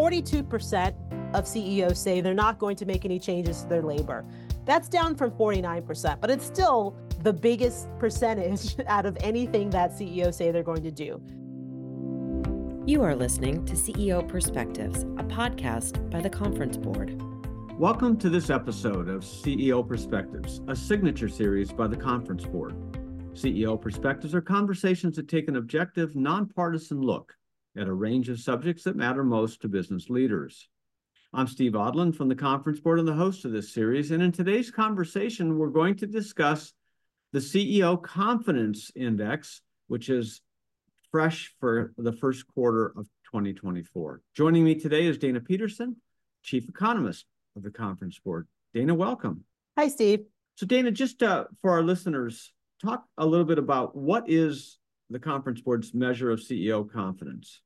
42% 0.00 0.94
of 1.34 1.46
CEOs 1.46 2.00
say 2.00 2.22
they're 2.22 2.32
not 2.32 2.58
going 2.58 2.74
to 2.74 2.86
make 2.86 3.04
any 3.04 3.18
changes 3.18 3.60
to 3.60 3.68
their 3.68 3.82
labor. 3.82 4.24
That's 4.64 4.88
down 4.88 5.14
from 5.14 5.30
49%, 5.32 6.22
but 6.22 6.30
it's 6.30 6.46
still 6.46 6.96
the 7.22 7.34
biggest 7.34 7.86
percentage 7.98 8.76
out 8.86 9.04
of 9.04 9.18
anything 9.20 9.68
that 9.70 9.92
CEOs 9.92 10.38
say 10.38 10.52
they're 10.52 10.62
going 10.62 10.84
to 10.84 10.90
do. 10.90 11.20
You 12.86 13.02
are 13.02 13.14
listening 13.14 13.66
to 13.66 13.74
CEO 13.74 14.26
Perspectives, 14.26 15.02
a 15.02 15.24
podcast 15.24 16.10
by 16.10 16.22
the 16.22 16.30
Conference 16.30 16.78
Board. 16.78 17.20
Welcome 17.78 18.16
to 18.20 18.30
this 18.30 18.48
episode 18.48 19.10
of 19.10 19.22
CEO 19.22 19.86
Perspectives, 19.86 20.62
a 20.68 20.74
signature 20.74 21.28
series 21.28 21.72
by 21.72 21.88
the 21.88 21.96
Conference 21.98 22.46
Board. 22.46 22.74
CEO 23.34 23.78
Perspectives 23.78 24.34
are 24.34 24.40
conversations 24.40 25.16
that 25.16 25.28
take 25.28 25.48
an 25.48 25.56
objective, 25.56 26.16
nonpartisan 26.16 27.02
look 27.02 27.36
at 27.76 27.86
a 27.86 27.92
range 27.92 28.28
of 28.28 28.40
subjects 28.40 28.84
that 28.84 28.96
matter 28.96 29.22
most 29.22 29.62
to 29.62 29.68
business 29.68 30.10
leaders. 30.10 30.68
I'm 31.32 31.46
Steve 31.46 31.72
Odland 31.72 32.16
from 32.16 32.28
the 32.28 32.34
Conference 32.34 32.80
Board 32.80 32.98
and 32.98 33.06
the 33.06 33.12
host 33.12 33.44
of 33.44 33.52
this 33.52 33.72
series. 33.72 34.10
And 34.10 34.22
in 34.22 34.32
today's 34.32 34.70
conversation, 34.70 35.56
we're 35.56 35.68
going 35.68 35.94
to 35.96 36.06
discuss 36.06 36.72
the 37.32 37.38
CEO 37.38 38.02
Confidence 38.02 38.90
Index, 38.96 39.62
which 39.86 40.08
is 40.08 40.40
fresh 41.12 41.54
for 41.60 41.92
the 41.96 42.12
first 42.12 42.48
quarter 42.48 42.86
of 42.96 43.06
2024. 43.30 44.20
Joining 44.34 44.64
me 44.64 44.74
today 44.74 45.06
is 45.06 45.18
Dana 45.18 45.40
Peterson, 45.40 45.96
Chief 46.42 46.68
Economist 46.68 47.26
of 47.54 47.62
the 47.62 47.70
Conference 47.70 48.18
Board. 48.18 48.48
Dana, 48.74 48.94
welcome. 48.94 49.44
Hi, 49.78 49.86
Steve. 49.86 50.24
So, 50.56 50.66
Dana, 50.66 50.90
just 50.90 51.22
uh, 51.22 51.44
for 51.62 51.70
our 51.70 51.82
listeners, 51.84 52.52
talk 52.82 53.04
a 53.16 53.24
little 53.24 53.46
bit 53.46 53.58
about 53.58 53.94
what 53.94 54.28
is 54.28 54.79
the 55.10 55.18
Conference 55.18 55.60
Board's 55.60 55.92
measure 55.92 56.30
of 56.30 56.40
CEO 56.40 56.90
confidence? 56.90 57.60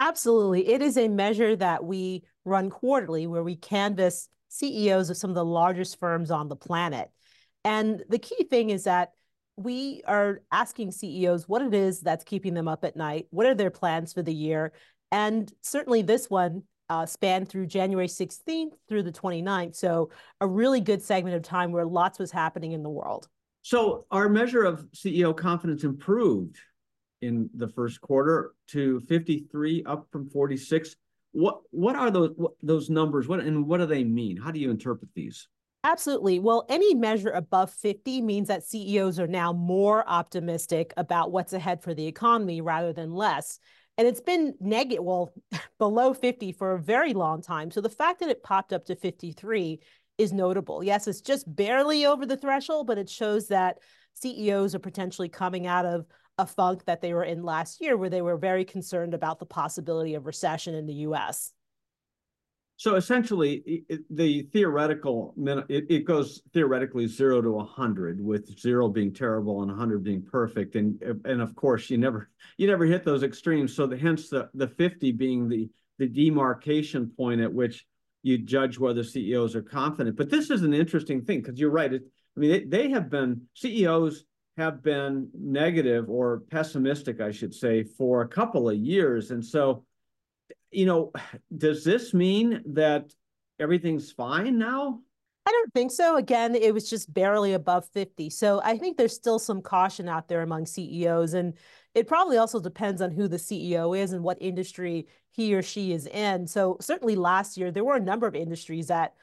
Absolutely. 0.00 0.68
It 0.68 0.82
is 0.82 0.96
a 0.96 1.08
measure 1.08 1.56
that 1.56 1.84
we 1.84 2.24
run 2.44 2.70
quarterly 2.70 3.26
where 3.26 3.42
we 3.42 3.56
canvass 3.56 4.28
CEOs 4.48 5.10
of 5.10 5.16
some 5.16 5.30
of 5.30 5.36
the 5.36 5.44
largest 5.44 5.98
firms 5.98 6.30
on 6.30 6.48
the 6.48 6.56
planet. 6.56 7.10
And 7.64 8.04
the 8.08 8.18
key 8.18 8.44
thing 8.44 8.70
is 8.70 8.84
that 8.84 9.12
we 9.56 10.02
are 10.06 10.42
asking 10.52 10.92
CEOs 10.92 11.48
what 11.48 11.62
it 11.62 11.74
is 11.74 12.00
that's 12.00 12.24
keeping 12.24 12.54
them 12.54 12.68
up 12.68 12.84
at 12.84 12.96
night, 12.96 13.26
what 13.30 13.46
are 13.46 13.54
their 13.54 13.70
plans 13.70 14.12
for 14.12 14.22
the 14.22 14.34
year. 14.34 14.72
And 15.12 15.50
certainly 15.62 16.02
this 16.02 16.28
one 16.28 16.64
uh, 16.90 17.06
spanned 17.06 17.48
through 17.48 17.66
January 17.66 18.08
16th 18.08 18.72
through 18.88 19.04
the 19.04 19.12
29th. 19.12 19.76
So 19.76 20.10
a 20.40 20.46
really 20.46 20.80
good 20.80 21.02
segment 21.02 21.36
of 21.36 21.42
time 21.42 21.72
where 21.72 21.86
lots 21.86 22.18
was 22.18 22.30
happening 22.30 22.72
in 22.72 22.82
the 22.82 22.90
world. 22.90 23.28
So 23.64 24.04
our 24.10 24.28
measure 24.28 24.62
of 24.62 24.84
CEO 24.94 25.34
confidence 25.34 25.84
improved 25.84 26.58
in 27.22 27.48
the 27.54 27.66
first 27.66 27.98
quarter 27.98 28.52
to 28.68 29.00
53, 29.00 29.84
up 29.86 30.06
from 30.12 30.28
46. 30.28 30.94
What 31.32 31.60
what 31.70 31.96
are 31.96 32.10
those 32.10 32.32
what, 32.36 32.52
those 32.62 32.90
numbers? 32.90 33.26
What 33.26 33.40
and 33.40 33.66
what 33.66 33.78
do 33.78 33.86
they 33.86 34.04
mean? 34.04 34.36
How 34.36 34.50
do 34.50 34.60
you 34.60 34.70
interpret 34.70 35.08
these? 35.14 35.48
Absolutely. 35.82 36.40
Well, 36.40 36.66
any 36.68 36.94
measure 36.94 37.30
above 37.30 37.72
50 37.72 38.20
means 38.20 38.48
that 38.48 38.64
CEOs 38.64 39.18
are 39.18 39.26
now 39.26 39.54
more 39.54 40.06
optimistic 40.06 40.92
about 40.98 41.32
what's 41.32 41.54
ahead 41.54 41.82
for 41.82 41.94
the 41.94 42.06
economy 42.06 42.60
rather 42.60 42.92
than 42.92 43.14
less. 43.14 43.58
And 43.96 44.06
it's 44.06 44.20
been 44.20 44.54
negative, 44.60 45.04
well, 45.04 45.32
below 45.78 46.12
50 46.12 46.52
for 46.52 46.72
a 46.72 46.78
very 46.78 47.14
long 47.14 47.40
time. 47.40 47.70
So 47.70 47.80
the 47.80 47.88
fact 47.88 48.20
that 48.20 48.28
it 48.28 48.42
popped 48.42 48.74
up 48.74 48.84
to 48.86 48.96
53 48.96 49.80
is 50.18 50.32
notable. 50.32 50.82
Yes, 50.82 51.06
it's 51.06 51.20
just 51.20 51.52
barely 51.54 52.06
over 52.06 52.26
the 52.26 52.36
threshold, 52.36 52.86
but 52.86 52.98
it 52.98 53.08
shows 53.08 53.48
that 53.48 53.78
CEOs 54.14 54.74
are 54.74 54.80
potentially 54.80 55.28
coming 55.28 55.66
out 55.66 55.86
of 55.86 56.06
a 56.38 56.46
funk 56.46 56.84
that 56.84 57.00
they 57.00 57.14
were 57.14 57.24
in 57.24 57.42
last 57.42 57.80
year, 57.80 57.96
where 57.96 58.10
they 58.10 58.22
were 58.22 58.36
very 58.36 58.64
concerned 58.64 59.14
about 59.14 59.38
the 59.38 59.46
possibility 59.46 60.14
of 60.14 60.26
recession 60.26 60.74
in 60.74 60.86
the 60.86 60.94
US. 60.94 61.52
So 62.76 62.96
essentially, 62.96 63.84
the 64.10 64.42
theoretical 64.52 65.32
it, 65.68 65.86
it 65.88 66.04
goes 66.04 66.42
theoretically 66.52 67.06
zero 67.06 67.40
to 67.40 67.60
a 67.60 67.64
hundred, 67.64 68.20
with 68.20 68.58
zero 68.58 68.88
being 68.88 69.12
terrible 69.12 69.62
and 69.62 69.70
hundred 69.70 70.02
being 70.02 70.22
perfect, 70.22 70.74
and 70.74 71.00
and 71.24 71.40
of 71.40 71.54
course 71.54 71.88
you 71.88 71.98
never 71.98 72.30
you 72.56 72.66
never 72.66 72.84
hit 72.84 73.04
those 73.04 73.22
extremes. 73.22 73.74
So 73.76 73.86
the, 73.86 73.96
hence 73.96 74.28
the 74.28 74.50
the 74.54 74.66
fifty 74.66 75.12
being 75.12 75.48
the 75.48 75.70
the 75.98 76.08
demarcation 76.08 77.12
point 77.16 77.40
at 77.40 77.52
which 77.52 77.86
you 78.24 78.38
judge 78.38 78.78
whether 78.78 79.04
CEOs 79.04 79.54
are 79.54 79.62
confident. 79.62 80.16
But 80.16 80.30
this 80.30 80.50
is 80.50 80.62
an 80.62 80.74
interesting 80.74 81.24
thing 81.24 81.42
because 81.42 81.60
you're 81.60 81.70
right. 81.70 81.92
It, 81.92 82.02
I 82.36 82.40
mean, 82.40 82.50
they, 82.50 82.64
they 82.64 82.90
have 82.90 83.08
been 83.08 83.42
CEOs 83.54 84.24
have 84.56 84.82
been 84.82 85.28
negative 85.38 86.08
or 86.08 86.42
pessimistic, 86.50 87.20
I 87.20 87.30
should 87.30 87.54
say, 87.54 87.84
for 87.84 88.22
a 88.22 88.28
couple 88.28 88.68
of 88.68 88.76
years, 88.76 89.30
and 89.30 89.44
so 89.44 89.84
you 90.74 90.86
know, 90.86 91.12
does 91.56 91.84
this 91.84 92.12
mean 92.12 92.62
that 92.74 93.12
everything's 93.58 94.10
fine 94.10 94.58
now? 94.58 95.00
I 95.46 95.50
don't 95.50 95.72
think 95.74 95.92
so. 95.92 96.16
Again, 96.16 96.54
it 96.54 96.72
was 96.72 96.88
just 96.88 97.12
barely 97.12 97.52
above 97.52 97.86
50. 97.90 98.30
So 98.30 98.60
I 98.64 98.78
think 98.78 98.96
there's 98.96 99.14
still 99.14 99.38
some 99.38 99.62
caution 99.62 100.08
out 100.08 100.26
there 100.26 100.42
among 100.42 100.66
CEOs. 100.66 101.34
And 101.34 101.54
it 101.94 102.08
probably 102.08 102.36
also 102.36 102.60
depends 102.60 103.00
on 103.00 103.10
who 103.10 103.28
the 103.28 103.36
CEO 103.36 103.96
is 103.96 104.12
and 104.12 104.22
what 104.22 104.38
industry 104.40 105.06
he 105.30 105.54
or 105.54 105.62
she 105.62 105.92
is 105.92 106.06
in. 106.06 106.46
So 106.46 106.76
certainly 106.80 107.16
last 107.16 107.56
year, 107.56 107.70
there 107.70 107.84
were 107.84 107.96
a 107.96 108.00
number 108.00 108.26
of 108.26 108.34
industries 108.34 108.88
that, 108.88 109.14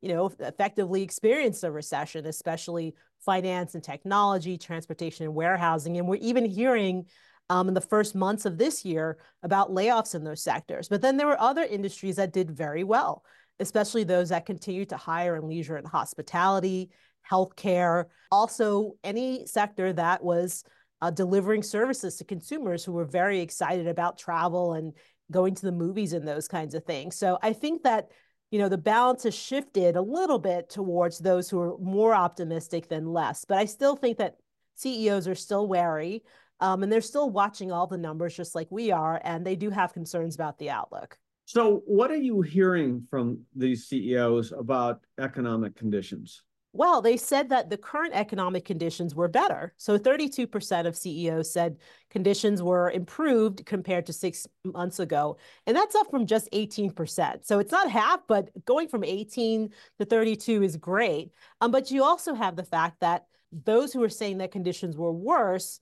you 0.00 0.08
know, 0.08 0.32
effectively 0.38 1.02
experienced 1.02 1.64
a 1.64 1.70
recession, 1.70 2.26
especially 2.26 2.94
finance 3.18 3.74
and 3.74 3.82
technology, 3.82 4.56
transportation 4.56 5.26
and 5.26 5.34
warehousing. 5.34 5.98
And 5.98 6.06
we're 6.06 6.16
even 6.16 6.44
hearing 6.44 7.06
um, 7.50 7.66
in 7.66 7.74
the 7.74 7.80
first 7.80 8.14
months 8.14 8.44
of 8.46 8.58
this 8.58 8.84
year 8.84 9.18
about 9.42 9.72
layoffs 9.72 10.14
in 10.14 10.22
those 10.22 10.42
sectors. 10.42 10.88
But 10.88 11.02
then 11.02 11.16
there 11.16 11.26
were 11.26 11.40
other 11.40 11.64
industries 11.64 12.16
that 12.16 12.32
did 12.32 12.50
very 12.50 12.84
well, 12.84 13.24
especially 13.58 14.04
those 14.04 14.28
that 14.28 14.46
continue 14.46 14.84
to 14.86 14.96
hire 14.96 15.36
in 15.36 15.48
leisure 15.48 15.76
and 15.76 15.86
hospitality, 15.86 16.90
healthcare, 17.28 18.04
also 18.30 18.94
any 19.02 19.46
sector 19.46 19.92
that 19.92 20.22
was 20.22 20.64
uh, 21.02 21.10
delivering 21.10 21.62
services 21.62 22.16
to 22.16 22.24
consumers 22.24 22.84
who 22.84 22.92
were 22.92 23.04
very 23.04 23.40
excited 23.40 23.86
about 23.86 24.18
travel 24.18 24.74
and 24.74 24.92
going 25.30 25.54
to 25.54 25.62
the 25.62 25.72
movies 25.72 26.12
and 26.12 26.26
those 26.26 26.48
kinds 26.48 26.74
of 26.74 26.84
things. 26.84 27.16
So 27.16 27.38
I 27.42 27.52
think 27.52 27.82
that 27.84 28.08
you 28.50 28.58
know 28.58 28.68
the 28.68 28.78
balance 28.78 29.22
has 29.22 29.34
shifted 29.34 29.96
a 29.96 30.02
little 30.02 30.38
bit 30.38 30.68
towards 30.68 31.18
those 31.18 31.48
who 31.48 31.60
are 31.60 31.78
more 31.78 32.14
optimistic 32.14 32.88
than 32.88 33.06
less. 33.06 33.44
But 33.44 33.58
I 33.58 33.64
still 33.64 33.96
think 33.96 34.18
that 34.18 34.36
CEOs 34.74 35.28
are 35.28 35.34
still 35.34 35.68
wary. 35.68 36.22
Um, 36.62 36.82
and 36.82 36.92
they're 36.92 37.00
still 37.00 37.30
watching 37.30 37.72
all 37.72 37.86
the 37.86 37.96
numbers 37.96 38.36
just 38.36 38.54
like 38.54 38.68
we 38.70 38.90
are, 38.90 39.18
and 39.24 39.46
they 39.46 39.56
do 39.56 39.70
have 39.70 39.94
concerns 39.94 40.34
about 40.34 40.58
the 40.58 40.68
outlook. 40.68 41.16
So, 41.46 41.82
what 41.86 42.10
are 42.10 42.16
you 42.16 42.42
hearing 42.42 43.06
from 43.10 43.40
these 43.56 43.88
CEOs 43.88 44.52
about 44.52 45.00
economic 45.18 45.74
conditions? 45.74 46.42
Well, 46.72 47.02
they 47.02 47.16
said 47.16 47.48
that 47.48 47.68
the 47.68 47.76
current 47.76 48.14
economic 48.14 48.64
conditions 48.64 49.12
were 49.14 49.26
better. 49.26 49.74
So 49.76 49.98
32% 49.98 50.86
of 50.86 50.96
CEOs 50.96 51.52
said 51.52 51.78
conditions 52.10 52.62
were 52.62 52.90
improved 52.92 53.66
compared 53.66 54.06
to 54.06 54.12
six 54.12 54.46
months 54.64 55.00
ago. 55.00 55.36
And 55.66 55.76
that's 55.76 55.96
up 55.96 56.10
from 56.10 56.26
just 56.26 56.48
18%. 56.52 57.44
So 57.44 57.58
it's 57.58 57.72
not 57.72 57.90
half, 57.90 58.20
but 58.28 58.50
going 58.64 58.86
from 58.86 59.02
18 59.02 59.70
to 59.98 60.04
32 60.04 60.62
is 60.62 60.76
great. 60.76 61.32
Um, 61.60 61.72
but 61.72 61.90
you 61.90 62.04
also 62.04 62.34
have 62.34 62.54
the 62.54 62.62
fact 62.62 63.00
that 63.00 63.26
those 63.52 63.92
who 63.92 64.02
are 64.04 64.08
saying 64.08 64.38
that 64.38 64.52
conditions 64.52 64.96
were 64.96 65.12
worse 65.12 65.80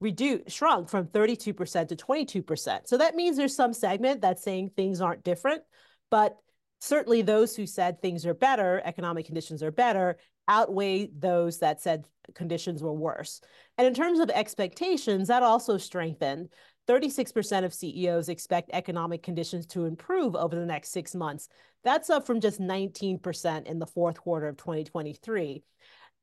reduced 0.00 0.50
shrunk 0.50 0.88
from 0.88 1.06
32% 1.06 1.88
to 1.88 1.96
22%. 1.96 2.88
So 2.88 2.98
that 2.98 3.16
means 3.16 3.36
there's 3.36 3.56
some 3.56 3.72
segment 3.72 4.20
that's 4.20 4.42
saying 4.42 4.70
things 4.76 5.00
aren't 5.00 5.24
different, 5.24 5.62
but 6.10 6.36
certainly 6.82 7.22
those 7.22 7.54
who 7.54 7.64
said 7.64 8.02
things 8.02 8.26
are 8.26 8.34
better, 8.34 8.82
economic 8.84 9.24
conditions 9.24 9.62
are 9.62 9.70
better, 9.70 10.18
outweigh 10.48 11.08
those 11.16 11.60
that 11.60 11.80
said 11.80 12.04
conditions 12.34 12.82
were 12.82 12.92
worse. 12.92 13.40
And 13.78 13.86
in 13.86 13.94
terms 13.94 14.18
of 14.18 14.30
expectations, 14.30 15.28
that 15.28 15.44
also 15.44 15.78
strengthened. 15.78 16.48
36% 16.88 17.64
of 17.64 17.72
CEOs 17.72 18.28
expect 18.28 18.70
economic 18.72 19.22
conditions 19.22 19.64
to 19.66 19.84
improve 19.84 20.34
over 20.34 20.56
the 20.56 20.66
next 20.66 20.90
six 20.90 21.14
months. 21.14 21.48
That's 21.84 22.10
up 22.10 22.26
from 22.26 22.40
just 22.40 22.60
19% 22.60 23.66
in 23.66 23.78
the 23.78 23.86
fourth 23.86 24.20
quarter 24.20 24.48
of 24.48 24.56
2023. 24.56 25.62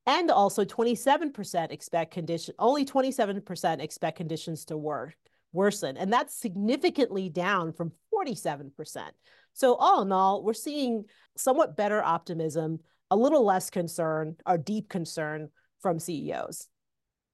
And 0.07 0.30
also 0.30 0.66
27% 0.66 1.72
expect 1.72 2.13
condition, 2.13 2.54
only 2.60 2.83
27% 2.83 3.80
expect 3.80 4.18
conditions 4.18 4.66
to 4.66 4.75
work, 4.75 5.16
worsen. 5.54 5.95
And 5.95 6.12
that's 6.12 6.36
significantly 6.36 7.30
down 7.30 7.72
from 7.72 7.94
47%. 8.13 8.72
So 9.54 9.75
all 9.75 10.01
in 10.01 10.12
all, 10.12 10.44
we're 10.44 10.54
seeing 10.54 11.06
somewhat 11.38 11.78
better 11.78 12.04
optimism, 12.04 12.80
a 13.12 13.16
little 13.16 13.46
less 13.46 13.69
concern 13.69 14.36
or 14.46 14.57
deep 14.57 14.90
concern 14.90 15.50
from 15.81 16.00
CEOs. 16.00 16.68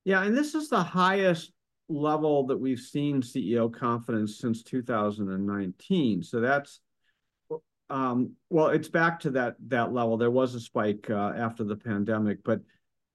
Yeah, 0.03 0.23
and 0.23 0.37
this 0.37 0.55
is 0.55 0.69
the 0.69 0.83
highest 0.83 1.51
level 1.89 2.47
that 2.47 2.57
we've 2.57 2.79
seen 2.79 3.21
CEO 3.21 3.71
confidence 3.71 4.39
since 4.39 4.63
2019. 4.63 6.23
So 6.23 6.39
that's 6.39 6.79
um, 7.89 8.33
well, 8.49 8.69
it's 8.69 8.87
back 8.87 9.19
to 9.21 9.31
that 9.31 9.55
that 9.67 9.93
level. 9.93 10.17
There 10.17 10.31
was 10.31 10.55
a 10.55 10.59
spike 10.59 11.07
uh, 11.09 11.33
after 11.35 11.63
the 11.63 11.75
pandemic, 11.75 12.43
but 12.43 12.61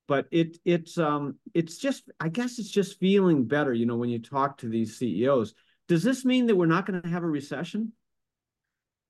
but 0.07 0.27
it 0.31 0.59
it's 0.65 0.99
um 0.99 1.37
it's 1.55 1.79
just 1.79 2.11
I 2.21 2.29
guess 2.29 2.59
it's 2.59 2.71
just 2.71 3.01
feeling 3.01 3.47
better. 3.47 3.73
You 3.73 3.87
know, 3.87 3.97
when 3.97 4.11
you 4.11 4.21
talk 4.21 4.59
to 4.59 4.69
these 4.69 4.97
CEOs, 4.97 5.55
does 5.89 6.03
this 6.03 6.25
mean 6.25 6.47
that 6.47 6.57
we're 6.57 6.67
not 6.67 6.87
going 6.87 7.03
to 7.03 7.09
have 7.09 7.25
a 7.25 7.29
recession? 7.29 7.93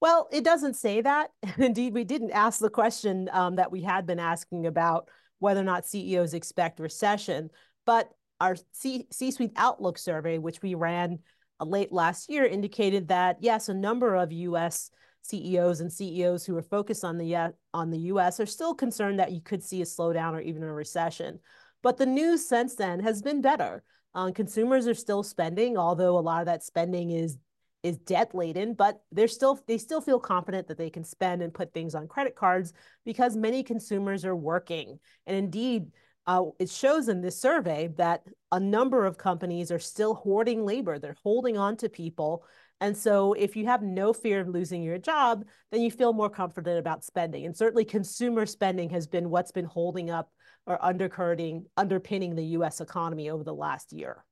Well, 0.01 0.29
it 0.33 0.45
doesn't 0.45 0.75
say 0.75 1.03
that. 1.03 1.31
Indeed, 1.59 1.95
we 1.95 2.05
didn't 2.05 2.33
ask 2.33 2.59
the 2.59 2.71
question 2.71 3.29
um, 3.33 3.57
that 3.57 3.71
we 3.71 3.83
had 3.83 4.07
been 4.07 4.19
asking 4.19 4.67
about 4.67 5.09
whether 5.39 5.61
or 5.61 5.65
not 5.65 5.87
CEOs 5.87 6.35
expect 6.35 6.81
recession. 6.81 7.51
But 7.87 8.11
our 8.41 8.57
C 8.73 9.07
suite 9.11 9.53
Outlook 9.57 9.99
survey, 9.99 10.39
which 10.39 10.63
we 10.63 10.75
ran 10.75 11.19
uh, 11.61 11.65
late 11.65 11.93
last 11.93 12.31
year, 12.31 12.45
indicated 12.47 13.09
that 13.09 13.37
yes, 13.41 13.69
a 13.69 13.75
number 13.75 14.15
of 14.15 14.33
U.S. 14.33 14.91
CEOs 15.23 15.81
and 15.81 15.93
CEOs 15.93 16.47
who 16.47 16.57
are 16.57 16.63
focused 16.63 17.05
on 17.05 17.19
the 17.19 17.55
on 17.75 17.91
the 17.91 17.99
U.S. 17.99 18.41
are 18.41 18.47
still 18.47 18.75
concerned 18.75 19.19
that 19.19 19.33
you 19.33 19.41
could 19.43 19.63
see 19.63 19.83
a 19.83 19.85
slowdown 19.85 20.33
or 20.33 20.41
even 20.41 20.63
a 20.63 20.73
recession. 20.73 21.39
But 21.83 21.99
the 21.99 22.07
news 22.07 22.47
since 22.47 22.75
then 22.75 23.01
has 23.01 23.21
been 23.23 23.41
better. 23.41 23.83
Uh, 24.15 24.33
consumers 24.33 24.89
are 24.89 24.95
still 24.95 25.23
spending, 25.23 25.77
although 25.77 26.19
a 26.19 26.21
lot 26.21 26.41
of 26.41 26.47
that 26.47 26.65
spending 26.65 27.11
is 27.11 27.39
is 27.83 27.99
debt 27.99 28.35
laden, 28.35 28.75
but 28.75 29.01
they're 29.11 29.29
still 29.29 29.59
they 29.67 29.79
still 29.79 30.01
feel 30.01 30.21
confident 30.21 30.69
that 30.69 30.79
they 30.79 30.91
can 30.91 31.05
spend 31.05 31.43
and 31.43 31.55
put 31.55 31.73
things 31.73 31.95
on 31.95 32.09
credit 32.09 32.35
cards 32.35 32.73
because 33.05 33.37
many 33.37 33.63
consumers 33.63 34.25
are 34.25 34.37
working. 34.37 34.99
And 35.27 35.37
indeed, 35.37 35.93
uh, 36.27 36.45
it 36.59 36.69
shows 36.69 37.09
in 37.09 37.21
this 37.23 37.39
survey 37.39 37.89
that 37.97 38.23
a 38.53 38.61
number 38.61 39.07
of 39.07 39.19
companies 39.19 39.73
are 39.73 39.79
still 39.79 40.15
hoarding 40.15 40.65
labor. 40.65 40.99
They're 40.99 41.17
holding 41.23 41.57
on 41.57 41.77
to 41.79 41.89
people. 41.89 42.45
And 42.81 42.97
so 42.97 43.35
if 43.35 43.57
you 43.57 43.67
have 43.67 43.83
no 43.83 44.13
fear 44.13 44.41
of 44.41 44.49
losing 44.49 44.83
your 44.83 44.99
job, 44.99 45.45
then 45.71 45.83
you 45.83 45.91
feel 45.91 46.13
more 46.13 46.31
confident 46.31 46.79
about 46.79 47.05
spending. 47.05 47.47
And 47.47 47.57
certainly 47.57 47.85
consumer 47.85 48.47
spending 48.47 48.91
has 48.91 49.07
been 49.07 49.29
what's 49.29 49.53
been 49.53 49.67
holding 49.67 50.11
up 50.11 50.31
or 50.67 50.79
undergirding, 50.79 51.65
underpinning 51.77 52.35
the 52.35 52.45
US 52.57 52.81
economy 52.81 53.29
over 53.31 53.45
the 53.45 53.55
last 53.55 53.93
year. 53.93 54.25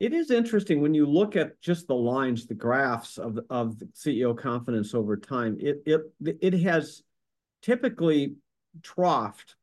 It 0.00 0.12
is 0.12 0.30
interesting 0.30 0.80
when 0.80 0.94
you 0.94 1.06
look 1.06 1.34
at 1.34 1.60
just 1.60 1.88
the 1.88 1.94
lines, 1.94 2.46
the 2.46 2.54
graphs 2.54 3.18
of 3.18 3.38
of 3.50 3.82
CEO 3.94 4.36
confidence 4.36 4.94
over 4.94 5.16
time. 5.16 5.56
It 5.60 5.82
it 5.86 6.02
it 6.40 6.54
has 6.60 7.02
typically 7.62 8.36
troughed. 8.80 9.54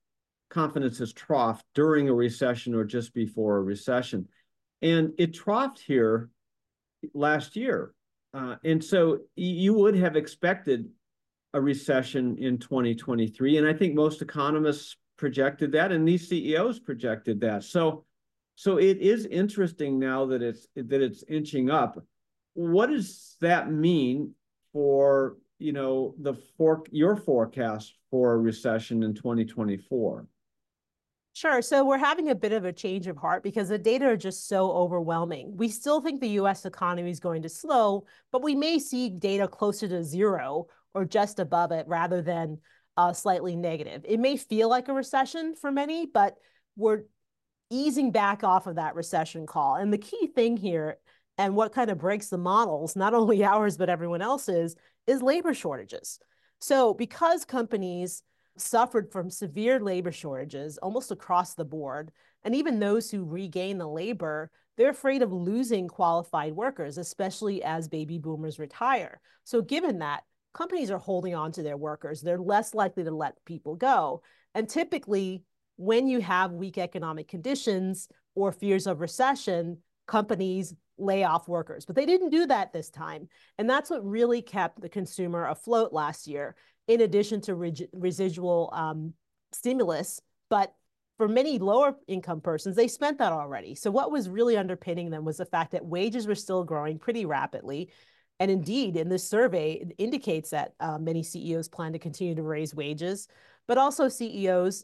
Confidence 0.50 1.00
has 1.00 1.14
troughed 1.14 1.64
during 1.74 2.10
a 2.10 2.14
recession 2.14 2.76
or 2.76 2.84
just 2.84 3.14
before 3.14 3.58
a 3.58 3.64
recession, 3.64 4.28
and 4.82 5.14
it 5.18 5.34
troughed 5.34 5.80
here 5.80 6.30
last 7.14 7.56
year. 7.56 7.94
Uh, 8.34 8.58
and 8.66 8.84
so 8.84 9.20
you 9.36 9.74
would 9.74 9.96
have 9.96 10.18
expected 10.18 10.90
a 11.54 11.62
recession 11.62 12.38
in 12.38 12.58
2023, 12.58 13.58
and 13.58 13.66
I 13.66 13.74
think 13.74 13.96
most 13.96 14.22
economists 14.22 14.98
projected 15.18 15.72
that, 15.72 15.94
and 15.94 16.06
these 16.06 16.28
CEOs 16.28 16.80
projected 16.80 17.40
that. 17.42 17.64
So 17.64 18.05
so 18.56 18.78
it 18.78 18.98
is 18.98 19.25
interesting 19.25 20.00
now 20.00 20.25
that 20.28 20.42
it's 20.42 20.68
that 20.75 21.02
it's 21.02 21.24
inching 21.28 21.69
up. 21.69 22.02
What 22.54 22.90
does 22.90 23.36
that 23.42 23.72
mean 23.72 24.34
for 24.72 25.38
you 25.60 25.74
know 25.74 26.16
the 26.19 26.34
for 26.57 26.84
your 26.92 27.16
forecast 27.16 27.94
for 28.10 28.34
a 28.34 28.38
recession 28.38 29.04
in 29.04 29.13
2024? 29.13 30.28
Sure. 31.34 31.62
So 31.62 31.84
we're 31.84 31.98
having 31.98 32.30
a 32.30 32.36
bit 32.36 32.54
of 32.54 32.63
a 32.63 32.72
change 32.72 33.07
of 33.07 33.18
heart 33.18 33.44
because 33.44 33.68
the 33.68 33.78
data 33.78 34.06
are 34.06 34.16
just 34.16 34.48
so 34.48 34.72
overwhelming. 34.72 35.57
We 35.57 35.68
still 35.68 36.00
think 36.00 36.22
the 36.22 36.40
US 36.40 36.66
economy 36.66 37.12
is 37.12 37.19
going 37.19 37.42
to 37.42 37.50
slow, 37.50 38.06
but 38.31 38.42
we 38.42 38.56
may 38.56 38.80
see 38.80 39.10
data 39.10 39.46
closer 39.46 39.86
to 39.90 40.02
zero 40.02 40.68
or 40.94 41.04
just 41.04 41.40
above 41.40 41.74
it 41.74 41.86
rather 41.90 42.22
than 42.22 42.60
uh, 42.96 43.12
slightly 43.12 43.57
negative. 43.57 44.06
It 44.07 44.22
may 44.22 44.38
feel 44.38 44.69
like 44.69 44.88
a 44.88 44.94
recession 44.94 45.56
for 45.60 45.74
many, 45.74 46.06
but 46.06 46.36
we're 46.78 47.04
easing 47.70 48.12
back 48.12 48.44
off 48.44 48.68
of 48.68 48.76
that 48.76 48.96
recession 48.96 49.46
call. 49.46 49.76
And 49.76 49.92
the 49.92 49.98
key 49.98 50.28
thing 50.28 50.58
here, 50.58 50.98
and 51.38 51.56
what 51.56 51.74
kind 51.74 51.90
of 51.90 51.98
breaks 51.98 52.30
the 52.30 52.38
models, 52.38 52.96
not 52.96 53.14
only 53.16 53.44
ours, 53.44 53.78
but 53.78 53.90
everyone 53.90 54.22
else's, 54.22 54.76
is 55.08 55.22
labor 55.22 55.54
shortages. 55.54 56.20
So 56.60 56.94
because 56.94 57.46
companies 57.46 58.24
suffered 58.58 59.12
from 59.12 59.30
severe 59.30 59.80
labor 59.80 60.12
shortages 60.12 60.78
almost 60.78 61.12
across 61.12 61.54
the 61.54 61.66
board, 61.66 62.12
and 62.44 62.56
even 62.56 62.80
those 62.80 63.10
who 63.10 63.26
regain 63.26 63.78
the 63.78 63.88
labor, 63.88 64.52
they're 64.78 64.90
afraid 64.90 65.22
of 65.22 65.32
losing 65.32 65.88
qualified 65.88 66.54
workers, 66.54 66.98
especially 66.98 67.64
as 67.64 67.88
baby 67.88 68.18
boomers 68.18 68.60
retire. 68.60 69.20
So 69.44 69.62
given 69.62 70.00
that, 70.00 70.24
companies 70.54 70.92
are 70.92 71.00
holding 71.00 71.36
on 71.36 71.52
to 71.54 71.64
their 71.64 71.78
workers. 71.78 72.22
They're 72.22 72.38
less 72.38 72.74
likely 72.74 73.04
to 73.04 73.12
let 73.12 73.44
people 73.46 73.76
go. 73.76 74.22
And 74.54 74.70
typically, 74.70 75.44
when 75.77 76.07
you 76.07 76.22
have 76.22 76.51
weak 76.51 76.77
economic 76.77 77.27
conditions 77.27 78.07
or 78.36 78.51
fears 78.51 78.88
of 78.88 79.01
recession, 79.01 79.77
companies 80.07 80.74
lay 80.98 81.24
off 81.24 81.48
workers. 81.48 81.86
But 81.86 81.95
they 81.95 82.06
didn't 82.06 82.30
do 82.30 82.45
that 82.48 82.72
this 82.72 82.89
time. 82.89 83.27
And 83.57 83.69
that's 83.69 83.89
what 83.89 84.06
really 84.06 84.42
kept 84.42 84.81
the 84.81 84.89
consumer 84.89 85.48
afloat 85.48 85.92
last 85.92 86.27
year, 86.27 86.56
in 86.88 87.01
addition 87.01 87.42
to 87.42 87.56
re 87.56 87.74
residual 87.94 88.69
um, 88.74 89.13
stimulus. 89.51 90.22
But 90.50 90.74
for 91.18 91.27
many 91.27 91.60
lower 91.60 91.95
income 92.07 92.42
persons, 92.42 92.75
they 92.75 92.88
spent 92.88 93.18
that 93.19 93.31
already. 93.31 93.75
So 93.75 93.89
what 93.89 94.12
was 94.12 94.30
really 94.30 94.57
underpinning 94.57 95.10
them 95.10 95.25
was 95.25 95.38
the 95.38 95.45
fact 95.45 95.71
that 95.71 95.86
wages 95.86 96.28
were 96.28 96.36
still 96.36 96.63
growing 96.63 97.00
pretty 97.00 97.25
rapidly. 97.25 97.92
And 98.39 98.51
indeed, 98.51 98.98
in 98.98 99.07
this 99.07 99.28
survey, 99.28 99.74
it 99.74 99.95
indicates 99.98 100.50
that 100.50 100.74
uh, 100.81 100.98
many 100.98 101.24
CEOs 101.24 101.69
plan 101.69 101.94
to 101.94 102.00
continue 102.00 102.36
to 102.36 102.44
raise 102.44 102.75
wages, 102.75 103.30
but 103.66 103.78
also 103.78 104.10
CEOs 104.10 104.83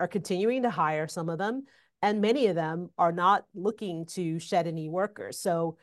are 0.00 0.08
continuing 0.08 0.62
to 0.62 0.70
hire 0.70 1.08
some 1.08 1.28
of 1.28 1.38
them, 1.38 1.64
and 2.02 2.20
many 2.20 2.46
of 2.46 2.54
them 2.54 2.90
are 2.98 3.12
not 3.12 3.44
looking 3.54 4.06
to 4.06 4.38
shed 4.38 4.66
any 4.66 4.88
workers. 4.88 5.38
So 5.38 5.76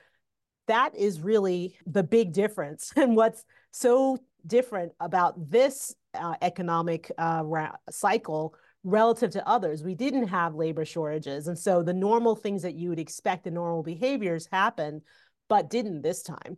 that 0.68 0.96
is 0.96 1.22
really 1.22 1.78
the 1.86 2.04
big 2.04 2.34
difference. 2.34 2.92
And 2.98 3.16
what's 3.16 3.44
so 3.72 4.18
different 4.48 4.94
about 5.00 5.50
this 5.50 5.96
uh, 6.14 6.36
economic 6.42 7.12
uh, 7.18 7.44
cycle 7.90 8.56
relative 8.84 9.32
to 9.32 9.48
others, 9.48 9.84
we 9.84 9.96
didn't 9.96 10.28
have 10.28 10.56
labor 10.56 10.86
shortages. 10.86 11.48
And 11.48 11.58
so 11.58 11.82
the 11.84 11.94
normal 11.94 12.36
things 12.36 12.62
that 12.62 12.76
you 12.76 12.90
would 12.90 13.00
expect, 13.00 13.44
the 13.44 13.52
normal 13.52 13.84
behaviors 13.84 14.48
happen, 14.52 15.02
but 15.50 15.70
didn't 15.70 16.04
this 16.04 16.22
time. 16.22 16.58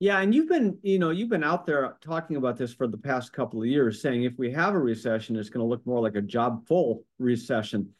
Yeah, 0.00 0.18
and 0.20 0.34
you've 0.34 0.48
been, 0.48 0.78
you 0.82 0.98
know, 0.98 1.10
you've 1.10 1.28
been 1.28 1.44
out 1.44 1.66
there 1.66 1.94
talking 2.00 2.36
about 2.36 2.56
this 2.56 2.72
for 2.72 2.86
the 2.88 2.96
past 2.96 3.34
couple 3.34 3.60
of 3.60 3.68
years, 3.68 4.00
saying 4.00 4.24
if 4.24 4.32
we 4.38 4.50
have 4.50 4.74
a 4.74 4.78
recession, 4.78 5.36
it's 5.36 5.50
going 5.50 5.62
to 5.62 5.68
look 5.68 5.86
more 5.86 6.00
like 6.00 6.16
a 6.16 6.22
job 6.22 6.66
full 6.66 7.04
recession. 7.18 7.90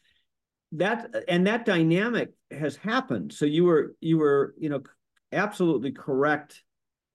That 0.71 1.13
and 1.27 1.45
that 1.45 1.63
dynamic 1.63 2.31
has 2.49 2.75
happened. 2.75 3.33
So 3.33 3.45
you 3.45 3.65
were 3.65 3.95
you 4.01 4.17
were, 4.17 4.55
you 4.57 4.69
know, 4.69 4.81
absolutely 5.31 5.91
correct 5.91 6.63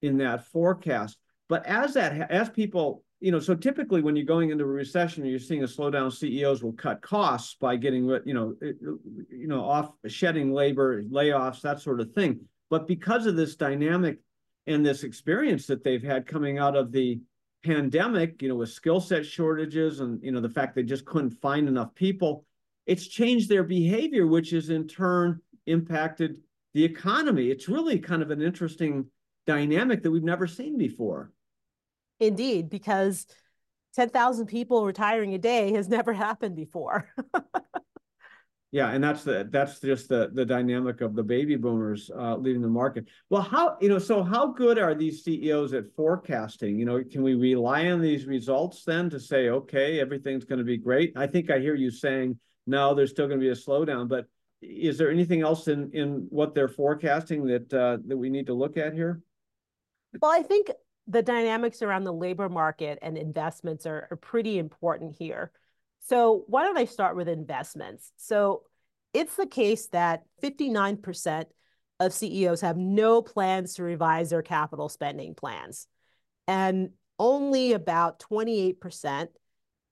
in 0.02 0.18
that 0.18 0.46
forecast. 0.46 1.18
But 1.48 1.66
as 1.66 1.94
that 1.94 2.30
as 2.30 2.48
people, 2.48 3.02
you 3.18 3.32
know, 3.32 3.40
so 3.40 3.56
typically 3.56 4.02
when 4.02 4.14
you're 4.14 4.24
going 4.24 4.50
into 4.50 4.62
a 4.62 4.68
recession 4.68 5.24
you're 5.24 5.40
seeing 5.40 5.64
a 5.64 5.66
slowdown, 5.66 6.12
CEOs 6.12 6.62
will 6.62 6.74
cut 6.74 7.02
costs 7.02 7.56
by 7.60 7.74
getting, 7.74 8.04
you 8.24 8.34
know, 8.34 8.54
you 8.60 9.48
know, 9.48 9.64
off 9.64 9.90
shedding 10.06 10.52
labor, 10.52 11.02
layoffs, 11.02 11.62
that 11.62 11.80
sort 11.80 12.00
of 12.00 12.12
thing. 12.12 12.40
But 12.70 12.86
because 12.86 13.26
of 13.26 13.34
this 13.34 13.56
dynamic 13.56 14.18
and 14.66 14.84
this 14.84 15.04
experience 15.04 15.66
that 15.66 15.84
they've 15.84 16.02
had 16.02 16.26
coming 16.26 16.58
out 16.58 16.76
of 16.76 16.92
the 16.92 17.20
pandemic, 17.64 18.42
you 18.42 18.48
know, 18.48 18.54
with 18.54 18.70
skill 18.70 19.00
set 19.00 19.24
shortages 19.24 20.00
and, 20.00 20.22
you 20.22 20.32
know, 20.32 20.40
the 20.40 20.48
fact 20.48 20.74
they 20.74 20.82
just 20.82 21.04
couldn't 21.04 21.30
find 21.30 21.68
enough 21.68 21.94
people, 21.94 22.44
it's 22.86 23.06
changed 23.06 23.48
their 23.48 23.64
behavior, 23.64 24.26
which 24.26 24.50
has 24.50 24.70
in 24.70 24.86
turn 24.86 25.40
impacted 25.66 26.38
the 26.74 26.84
economy. 26.84 27.50
It's 27.50 27.68
really 27.68 27.98
kind 27.98 28.22
of 28.22 28.30
an 28.30 28.42
interesting 28.42 29.06
dynamic 29.46 30.02
that 30.02 30.10
we've 30.10 30.22
never 30.22 30.46
seen 30.46 30.78
before. 30.78 31.32
Indeed, 32.20 32.68
because 32.70 33.26
10,000 33.94 34.46
people 34.46 34.84
retiring 34.84 35.34
a 35.34 35.38
day 35.38 35.72
has 35.72 35.88
never 35.88 36.12
happened 36.12 36.56
before. 36.56 37.08
Yeah, 38.72 38.90
and 38.90 39.02
that's 39.02 39.22
the 39.22 39.48
that's 39.50 39.80
just 39.80 40.08
the 40.08 40.30
the 40.32 40.44
dynamic 40.44 41.00
of 41.00 41.14
the 41.14 41.22
baby 41.22 41.56
boomers 41.56 42.10
uh, 42.14 42.36
leaving 42.36 42.62
the 42.62 42.68
market. 42.68 43.06
Well, 43.30 43.42
how 43.42 43.76
you 43.80 43.88
know? 43.88 43.98
So 43.98 44.22
how 44.22 44.48
good 44.48 44.78
are 44.78 44.94
these 44.94 45.22
CEOs 45.22 45.72
at 45.72 45.94
forecasting? 45.94 46.78
You 46.78 46.84
know, 46.84 47.02
can 47.04 47.22
we 47.22 47.34
rely 47.34 47.86
on 47.86 48.00
these 48.00 48.26
results 48.26 48.84
then 48.84 49.08
to 49.10 49.20
say, 49.20 49.50
okay, 49.50 50.00
everything's 50.00 50.44
going 50.44 50.58
to 50.58 50.64
be 50.64 50.76
great? 50.76 51.12
I 51.16 51.26
think 51.28 51.50
I 51.50 51.60
hear 51.60 51.74
you 51.74 51.90
saying 51.90 52.38
no, 52.66 52.94
there's 52.94 53.10
still 53.10 53.28
going 53.28 53.38
to 53.38 53.44
be 53.44 53.50
a 53.50 53.54
slowdown. 53.54 54.08
But 54.08 54.26
is 54.60 54.98
there 54.98 55.10
anything 55.10 55.42
else 55.42 55.68
in 55.68 55.90
in 55.92 56.26
what 56.30 56.54
they're 56.54 56.68
forecasting 56.68 57.46
that 57.46 57.72
uh, 57.72 57.98
that 58.06 58.16
we 58.16 58.30
need 58.30 58.46
to 58.46 58.54
look 58.54 58.76
at 58.76 58.94
here? 58.94 59.22
Well, 60.20 60.32
I 60.32 60.42
think 60.42 60.70
the 61.06 61.22
dynamics 61.22 61.82
around 61.82 62.04
the 62.04 62.12
labor 62.12 62.48
market 62.48 62.98
and 63.00 63.16
investments 63.16 63.86
are, 63.86 64.08
are 64.10 64.16
pretty 64.16 64.58
important 64.58 65.14
here. 65.16 65.52
So 66.08 66.44
why 66.46 66.62
don't 66.62 66.78
I 66.78 66.84
start 66.84 67.16
with 67.16 67.28
investments? 67.28 68.12
So 68.16 68.62
it's 69.12 69.34
the 69.34 69.46
case 69.46 69.88
that 69.88 70.22
59% 70.40 71.46
of 71.98 72.12
CEOs 72.12 72.60
have 72.60 72.76
no 72.76 73.22
plans 73.22 73.74
to 73.74 73.82
revise 73.82 74.30
their 74.30 74.42
capital 74.42 74.88
spending 74.88 75.34
plans. 75.34 75.88
And 76.46 76.90
only 77.18 77.72
about 77.72 78.20
28% 78.20 79.28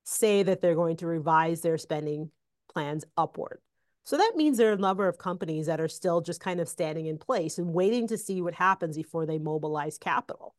say 0.05 0.45
that 0.45 0.61
they're 0.61 0.77
going 0.77 0.99
to 0.99 1.07
revise 1.09 1.63
their 1.63 1.79
spending 1.79 2.31
plans 2.73 3.05
upward. 3.17 3.61
So 4.05 4.17
that 4.17 4.35
means 4.37 4.57
there 4.57 4.71
are 4.71 4.75
a 4.75 4.79
number 4.79 5.09
of 5.09 5.19
companies 5.19 5.67
that 5.67 5.81
are 5.81 5.89
still 5.89 6.21
just 6.21 6.41
kind 6.41 6.61
of 6.61 6.69
standing 6.69 7.07
in 7.07 7.19
place 7.19 7.59
and 7.59 7.73
waiting 7.73 8.07
to 8.09 8.19
see 8.19 8.41
what 8.41 8.55
happens 8.55 8.97
before 8.97 9.27
they 9.27 9.39
mobilize 9.39 9.99
capital. 9.99 10.55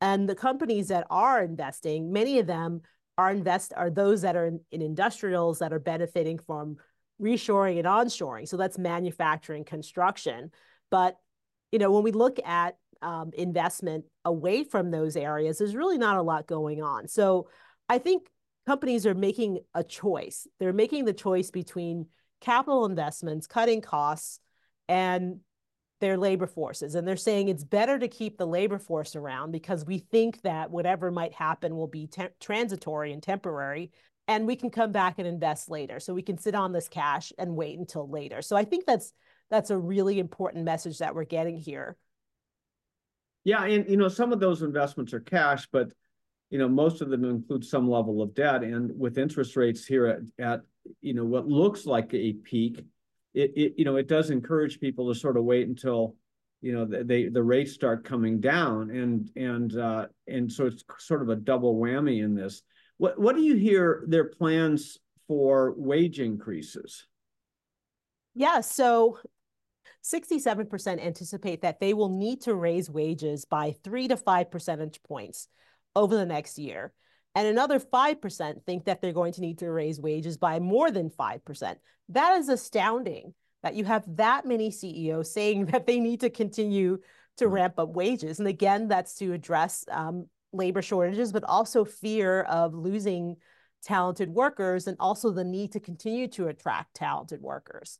And 0.00 0.28
the 0.28 0.34
companies 0.34 0.88
that 0.88 1.06
are 1.10 1.42
investing, 1.42 2.12
many 2.12 2.38
of 2.40 2.46
them 2.46 2.82
are 3.18 3.30
invest 3.30 3.72
are 3.76 3.90
those 3.90 4.22
that 4.22 4.36
are 4.36 4.46
in, 4.46 4.60
in 4.70 4.82
industrials 4.82 5.58
that 5.60 5.72
are 5.72 5.78
benefiting 5.78 6.38
from 6.38 6.76
reshoring 7.20 7.78
and 7.78 7.86
onshoring. 7.86 8.46
So 8.46 8.56
that's 8.56 8.78
manufacturing, 8.78 9.64
construction. 9.64 10.50
But 10.90 11.16
you 11.72 11.78
know, 11.78 11.90
when 11.90 12.02
we 12.02 12.12
look 12.12 12.38
at 12.44 12.76
um, 13.02 13.30
investment 13.34 14.04
away 14.24 14.64
from 14.64 14.90
those 14.90 15.16
areas, 15.16 15.58
there's 15.58 15.76
really 15.76 15.98
not 15.98 16.16
a 16.16 16.22
lot 16.22 16.46
going 16.46 16.82
on. 16.82 17.08
So 17.08 17.48
I 17.88 17.98
think 17.98 18.28
companies 18.66 19.06
are 19.06 19.14
making 19.14 19.60
a 19.74 19.84
choice. 19.84 20.46
They're 20.58 20.72
making 20.72 21.04
the 21.04 21.12
choice 21.12 21.50
between 21.50 22.06
capital 22.40 22.84
investments, 22.84 23.46
cutting 23.46 23.80
costs, 23.80 24.40
and 24.88 25.40
their 26.00 26.16
labor 26.16 26.46
forces. 26.46 26.94
And 26.94 27.06
they're 27.06 27.16
saying 27.16 27.48
it's 27.48 27.64
better 27.64 27.98
to 27.98 28.08
keep 28.08 28.36
the 28.36 28.46
labor 28.46 28.78
force 28.78 29.16
around 29.16 29.52
because 29.52 29.84
we 29.84 29.98
think 29.98 30.42
that 30.42 30.70
whatever 30.70 31.10
might 31.10 31.32
happen 31.32 31.76
will 31.76 31.86
be 31.86 32.08
transitory 32.40 33.12
and 33.12 33.22
temporary. 33.22 33.90
And 34.28 34.46
we 34.46 34.56
can 34.56 34.70
come 34.70 34.92
back 34.92 35.18
and 35.18 35.26
invest 35.26 35.70
later. 35.70 36.00
So 36.00 36.12
we 36.12 36.22
can 36.22 36.36
sit 36.36 36.54
on 36.54 36.72
this 36.72 36.88
cash 36.88 37.32
and 37.38 37.56
wait 37.56 37.78
until 37.78 38.08
later. 38.08 38.42
So 38.42 38.56
I 38.56 38.64
think 38.64 38.84
that's 38.84 39.12
that's 39.48 39.70
a 39.70 39.78
really 39.78 40.18
important 40.18 40.64
message 40.64 40.98
that 40.98 41.14
we're 41.14 41.24
getting 41.24 41.56
here. 41.56 41.96
Yeah, 43.44 43.62
and 43.64 43.88
you 43.88 43.96
know, 43.96 44.08
some 44.08 44.32
of 44.32 44.40
those 44.40 44.62
investments 44.62 45.14
are 45.14 45.20
cash, 45.20 45.68
but 45.70 45.92
you 46.50 46.58
know, 46.58 46.68
most 46.68 47.00
of 47.00 47.10
them 47.10 47.24
include 47.24 47.64
some 47.64 47.88
level 47.88 48.22
of 48.22 48.34
debt. 48.34 48.62
And 48.62 48.90
with 48.98 49.18
interest 49.18 49.56
rates 49.56 49.86
here 49.86 50.06
at, 50.06 50.44
at 50.44 50.60
you 51.00 51.14
know, 51.14 51.24
what 51.24 51.46
looks 51.46 51.86
like 51.86 52.12
a 52.14 52.32
peak, 52.32 52.84
it, 53.36 53.52
it 53.54 53.74
you 53.76 53.84
know, 53.84 53.96
it 53.96 54.08
does 54.08 54.30
encourage 54.30 54.80
people 54.80 55.12
to 55.12 55.18
sort 55.18 55.36
of 55.36 55.44
wait 55.44 55.68
until 55.68 56.16
you 56.62 56.72
know 56.72 56.84
they 56.84 57.28
the 57.28 57.42
rates 57.42 57.72
start 57.72 58.02
coming 58.02 58.40
down 58.40 58.90
and 58.90 59.30
and 59.36 59.76
uh 59.76 60.06
and 60.26 60.50
so 60.50 60.66
it's 60.66 60.82
sort 60.98 61.20
of 61.20 61.28
a 61.28 61.36
double 61.36 61.76
whammy 61.76 62.24
in 62.24 62.34
this 62.34 62.62
what 62.96 63.20
what 63.20 63.36
do 63.36 63.42
you 63.42 63.56
hear 63.56 64.04
their 64.08 64.24
plans 64.24 64.98
for 65.28 65.74
wage 65.76 66.18
increases 66.18 67.06
yeah 68.34 68.62
so 68.62 69.18
67% 70.02 71.04
anticipate 71.04 71.62
that 71.62 71.80
they 71.80 71.92
will 71.92 72.08
need 72.08 72.42
to 72.42 72.54
raise 72.54 72.88
wages 72.88 73.44
by 73.44 73.74
three 73.82 74.06
to 74.08 74.16
five 74.16 74.50
percentage 74.50 75.02
points 75.02 75.48
over 75.96 76.14
the 76.16 76.26
next 76.26 76.58
year. 76.58 76.92
And 77.36 77.46
another 77.46 77.78
5% 77.78 78.64
think 78.64 78.86
that 78.86 79.02
they're 79.02 79.12
going 79.12 79.34
to 79.34 79.42
need 79.42 79.58
to 79.58 79.70
raise 79.70 80.00
wages 80.00 80.38
by 80.38 80.58
more 80.58 80.90
than 80.90 81.10
5%. 81.10 81.76
That 82.08 82.38
is 82.38 82.48
astounding 82.48 83.34
that 83.62 83.74
you 83.74 83.84
have 83.84 84.04
that 84.16 84.46
many 84.46 84.70
CEOs 84.70 85.34
saying 85.34 85.66
that 85.72 85.86
they 85.86 86.00
need 86.00 86.20
to 86.20 86.30
continue 86.30 86.98
to 87.36 87.46
ramp 87.46 87.74
up 87.78 87.90
wages. 87.90 88.38
And 88.38 88.48
again, 88.48 88.88
that's 88.88 89.16
to 89.16 89.34
address 89.34 89.84
um, 89.90 90.28
labor 90.54 90.80
shortages, 90.80 91.30
but 91.30 91.44
also 91.44 91.84
fear 91.84 92.40
of 92.40 92.72
losing 92.72 93.36
talented 93.84 94.30
workers 94.30 94.86
and 94.86 94.96
also 94.98 95.30
the 95.30 95.44
need 95.44 95.72
to 95.72 95.80
continue 95.80 96.28
to 96.28 96.48
attract 96.48 96.94
talented 96.94 97.42
workers. 97.42 97.98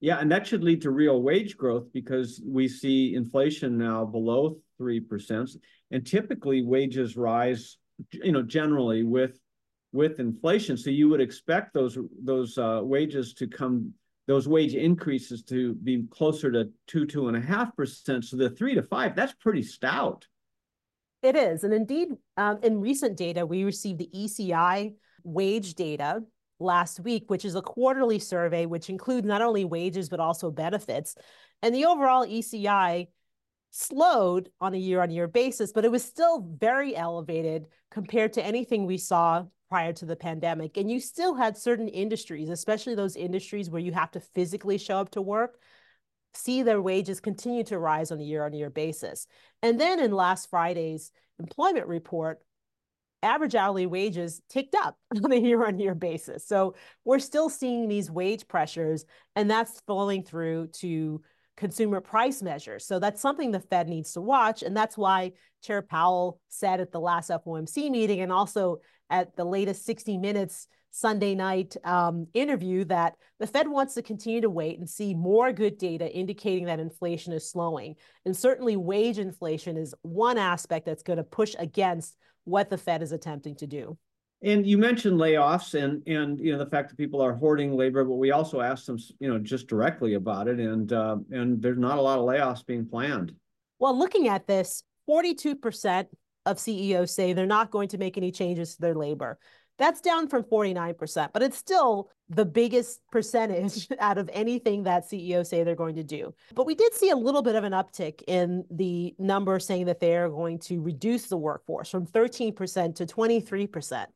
Yeah, 0.00 0.18
and 0.18 0.30
that 0.30 0.46
should 0.46 0.62
lead 0.62 0.82
to 0.82 0.90
real 0.90 1.22
wage 1.22 1.56
growth 1.56 1.86
because 1.94 2.42
we 2.46 2.68
see 2.68 3.14
inflation 3.14 3.78
now 3.78 4.04
below 4.04 4.58
3%. 4.78 5.56
And 5.90 6.06
typically 6.06 6.62
wages 6.62 7.16
rise, 7.16 7.78
you 8.12 8.32
know, 8.32 8.42
generally 8.42 9.02
with 9.02 9.38
with 9.92 10.18
inflation. 10.18 10.76
So 10.76 10.90
you 10.90 11.08
would 11.08 11.20
expect 11.20 11.72
those 11.74 11.96
those 12.22 12.58
uh, 12.58 12.80
wages 12.82 13.34
to 13.34 13.46
come, 13.46 13.92
those 14.26 14.48
wage 14.48 14.74
increases 14.74 15.42
to 15.44 15.74
be 15.74 16.04
closer 16.10 16.50
to 16.52 16.70
two, 16.86 17.06
two 17.06 17.28
and 17.28 17.36
a 17.36 17.40
half 17.40 17.74
percent. 17.76 18.24
So 18.24 18.36
the 18.36 18.50
three 18.50 18.74
to 18.74 18.82
five, 18.82 19.14
that's 19.14 19.34
pretty 19.34 19.62
stout. 19.62 20.26
It 21.22 21.36
is. 21.36 21.64
And 21.64 21.72
indeed, 21.72 22.08
um, 22.36 22.58
in 22.62 22.80
recent 22.80 23.16
data, 23.16 23.46
we 23.46 23.64
received 23.64 23.98
the 23.98 24.10
ECI 24.14 24.94
wage 25.22 25.74
data 25.74 26.20
last 26.60 27.00
week, 27.00 27.24
which 27.28 27.44
is 27.44 27.54
a 27.54 27.62
quarterly 27.62 28.18
survey, 28.18 28.66
which 28.66 28.90
includes 28.90 29.26
not 29.26 29.40
only 29.40 29.64
wages, 29.64 30.08
but 30.08 30.20
also 30.20 30.50
benefits. 30.50 31.16
And 31.62 31.74
the 31.74 31.86
overall 31.86 32.26
ECI 32.26 33.08
slowed 33.76 34.50
on 34.60 34.72
a 34.72 34.78
year 34.78 35.02
on 35.02 35.10
year 35.10 35.26
basis, 35.26 35.72
but 35.72 35.84
it 35.84 35.90
was 35.90 36.04
still 36.04 36.46
very 36.60 36.94
elevated 36.94 37.66
compared 37.90 38.32
to 38.32 38.44
anything 38.44 38.86
we 38.86 38.96
saw 38.96 39.44
prior 39.68 39.92
to 39.92 40.06
the 40.06 40.14
pandemic. 40.14 40.76
And 40.76 40.88
you 40.88 41.00
still 41.00 41.34
had 41.34 41.58
certain 41.58 41.88
industries, 41.88 42.50
especially 42.50 42.94
those 42.94 43.16
industries 43.16 43.68
where 43.68 43.82
you 43.82 43.90
have 43.90 44.12
to 44.12 44.20
physically 44.20 44.78
show 44.78 44.98
up 44.98 45.10
to 45.10 45.22
work, 45.22 45.58
see 46.34 46.62
their 46.62 46.80
wages 46.80 47.18
continue 47.18 47.64
to 47.64 47.80
rise 47.80 48.12
on 48.12 48.20
a 48.20 48.24
year 48.24 48.44
on 48.44 48.52
year 48.52 48.70
basis. 48.70 49.26
And 49.60 49.80
then 49.80 49.98
in 49.98 50.12
last 50.12 50.50
Friday's 50.50 51.10
employment 51.40 51.88
report, 51.88 52.40
average 53.24 53.56
hourly 53.56 53.86
wages 53.86 54.40
ticked 54.48 54.76
up 54.76 54.96
on 55.24 55.32
a 55.32 55.36
year 55.36 55.66
on 55.66 55.80
year 55.80 55.96
basis. 55.96 56.46
So 56.46 56.76
we're 57.04 57.18
still 57.18 57.48
seeing 57.48 57.88
these 57.88 58.08
wage 58.08 58.46
pressures, 58.46 59.04
and 59.34 59.50
that's 59.50 59.80
flowing 59.80 60.22
through 60.22 60.68
to 60.74 61.22
consumer 61.56 62.00
price 62.00 62.42
measures. 62.42 62.86
So 62.86 62.98
that's 62.98 63.20
something 63.20 63.50
the 63.50 63.60
Fed 63.60 63.88
needs 63.88 64.12
to 64.12 64.20
watch. 64.20 64.62
And 64.62 64.76
that's 64.76 64.98
why 64.98 65.32
Chair 65.62 65.82
Powell 65.82 66.40
said 66.48 66.80
at 66.80 66.92
the 66.92 67.00
last 67.00 67.30
FOMC 67.30 67.90
meeting 67.90 68.20
and 68.20 68.32
also 68.32 68.78
at 69.10 69.36
the 69.36 69.44
latest 69.44 69.84
60 69.84 70.18
Minutes 70.18 70.66
Sunday 70.90 71.34
night 71.34 71.76
um, 71.82 72.28
interview 72.34 72.84
that 72.84 73.14
the 73.40 73.48
Fed 73.48 73.66
wants 73.66 73.94
to 73.94 74.02
continue 74.02 74.40
to 74.40 74.50
wait 74.50 74.78
and 74.78 74.88
see 74.88 75.12
more 75.12 75.52
good 75.52 75.76
data 75.76 76.08
indicating 76.08 76.66
that 76.66 76.78
inflation 76.78 77.32
is 77.32 77.50
slowing. 77.50 77.96
And 78.24 78.36
certainly 78.36 78.76
wage 78.76 79.18
inflation 79.18 79.76
is 79.76 79.92
one 80.02 80.38
aspect 80.38 80.86
that's 80.86 81.02
going 81.02 81.16
to 81.16 81.24
push 81.24 81.56
against 81.58 82.16
what 82.44 82.70
the 82.70 82.78
Fed 82.78 83.02
is 83.02 83.10
attempting 83.10 83.56
to 83.56 83.66
do. 83.66 83.98
And 84.44 84.66
you 84.66 84.76
mentioned 84.76 85.18
layoffs 85.18 85.72
and 85.72 86.06
and 86.06 86.38
you 86.38 86.52
know 86.52 86.58
the 86.58 86.70
fact 86.70 86.90
that 86.90 86.96
people 86.96 87.22
are 87.22 87.34
hoarding 87.34 87.74
labor, 87.74 88.04
but 88.04 88.16
we 88.16 88.30
also 88.30 88.60
asked 88.60 88.86
them 88.86 88.98
you 89.18 89.28
know 89.28 89.38
just 89.38 89.66
directly 89.68 90.14
about 90.14 90.48
it, 90.48 90.60
and 90.60 90.92
uh, 90.92 91.16
and 91.30 91.62
there's 91.62 91.78
not 91.78 91.98
a 91.98 92.02
lot 92.02 92.18
of 92.18 92.26
layoffs 92.26 92.64
being 92.64 92.86
planned. 92.86 93.34
Well, 93.78 93.98
looking 93.98 94.28
at 94.28 94.46
this, 94.46 94.84
42% 95.08 96.06
of 96.46 96.58
CEOs 96.58 97.14
say 97.14 97.32
they're 97.32 97.46
not 97.46 97.70
going 97.70 97.88
to 97.88 97.98
make 97.98 98.16
any 98.16 98.30
changes 98.30 98.74
to 98.74 98.80
their 98.82 98.94
labor. 98.94 99.38
That's 99.76 100.00
down 100.00 100.28
from 100.28 100.44
49%, 100.44 101.30
but 101.32 101.42
it's 101.42 101.58
still 101.58 102.10
the 102.28 102.44
biggest 102.44 103.00
percentage 103.10 103.88
out 103.98 104.18
of 104.18 104.30
anything 104.32 104.84
that 104.84 105.08
CEOs 105.08 105.48
say 105.48 105.64
they're 105.64 105.74
going 105.74 105.96
to 105.96 106.04
do. 106.04 106.32
But 106.54 106.66
we 106.66 106.76
did 106.76 106.94
see 106.94 107.10
a 107.10 107.16
little 107.16 107.42
bit 107.42 107.56
of 107.56 107.64
an 107.64 107.72
uptick 107.72 108.22
in 108.28 108.64
the 108.70 109.14
number 109.18 109.58
saying 109.58 109.86
that 109.86 109.98
they 109.98 110.16
are 110.16 110.28
going 110.28 110.60
to 110.60 110.80
reduce 110.80 111.26
the 111.26 111.36
workforce 111.36 111.90
from 111.90 112.06
13% 112.06 112.94
to 112.94 113.06
23%. 113.06 114.06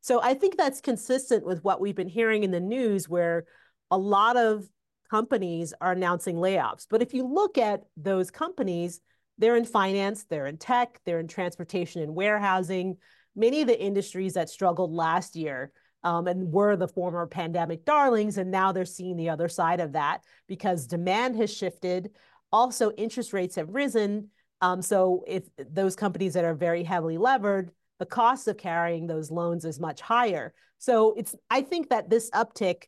So 0.00 0.22
I 0.22 0.34
think 0.34 0.56
that's 0.56 0.80
consistent 0.80 1.44
with 1.44 1.62
what 1.64 1.80
we've 1.80 1.94
been 1.94 2.08
hearing 2.08 2.44
in 2.44 2.50
the 2.50 2.60
news, 2.60 3.08
where 3.08 3.44
a 3.90 3.98
lot 3.98 4.36
of 4.36 4.66
companies 5.10 5.74
are 5.80 5.92
announcing 5.92 6.36
layoffs. 6.36 6.86
But 6.88 7.02
if 7.02 7.14
you 7.14 7.26
look 7.26 7.58
at 7.58 7.82
those 7.96 8.30
companies, 8.30 9.00
they're 9.38 9.56
in 9.56 9.64
finance, 9.64 10.24
they're 10.24 10.46
in 10.46 10.58
tech, 10.58 11.00
they're 11.04 11.20
in 11.20 11.28
transportation 11.28 12.02
and 12.02 12.14
warehousing 12.14 12.96
many 13.38 13.60
of 13.60 13.68
the 13.68 13.80
industries 13.80 14.34
that 14.34 14.50
struggled 14.50 14.92
last 14.92 15.36
year 15.36 15.70
um, 16.02 16.26
and 16.26 16.52
were 16.52 16.76
the 16.76 16.88
former 16.88 17.26
pandemic 17.26 17.84
darlings, 17.84 18.36
and 18.36 18.50
now 18.50 18.72
they're 18.72 18.84
seeing 18.84 19.16
the 19.16 19.30
other 19.30 19.48
side 19.48 19.80
of 19.80 19.92
that 19.92 20.22
because 20.46 20.86
demand 20.86 21.36
has 21.36 21.54
shifted. 21.54 22.10
Also, 22.52 22.90
interest 22.92 23.32
rates 23.32 23.56
have 23.56 23.68
risen. 23.70 24.28
Um, 24.60 24.82
so, 24.82 25.24
if 25.26 25.44
those 25.56 25.96
companies 25.96 26.34
that 26.34 26.44
are 26.44 26.54
very 26.54 26.82
heavily 26.82 27.18
levered, 27.18 27.70
the 27.98 28.06
cost 28.06 28.48
of 28.48 28.56
carrying 28.56 29.06
those 29.06 29.30
loans 29.30 29.64
is 29.64 29.80
much 29.80 30.00
higher. 30.00 30.54
So, 30.78 31.14
it's 31.16 31.34
I 31.50 31.62
think 31.62 31.90
that 31.90 32.10
this 32.10 32.30
uptick 32.30 32.84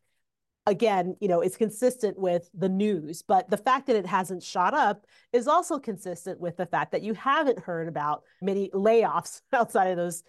again, 0.67 1.17
you 1.21 1.29
know, 1.29 1.41
is 1.41 1.57
consistent 1.57 2.19
with 2.19 2.49
the 2.55 2.69
news, 2.69 3.23
but 3.23 3.51
the 3.51 3.57
fact 3.57 3.87
that 3.87 3.97
it 3.97 4.07
hasn't 4.07 4.43
shot 4.43 4.75
up 4.75 5.07
is 5.33 5.49
also 5.49 5.79
consistent 5.79 6.39
with 6.41 6.57
the 6.57 6.67
fact 6.67 6.93
that 6.93 7.03
you 7.03 7.15
haven't 7.15 7.59
heard 7.59 7.89
about 7.89 8.23
many 8.43 8.71
layoffs 8.71 9.43
outside 9.53 9.89
of 9.89 9.97
those 9.97 10.23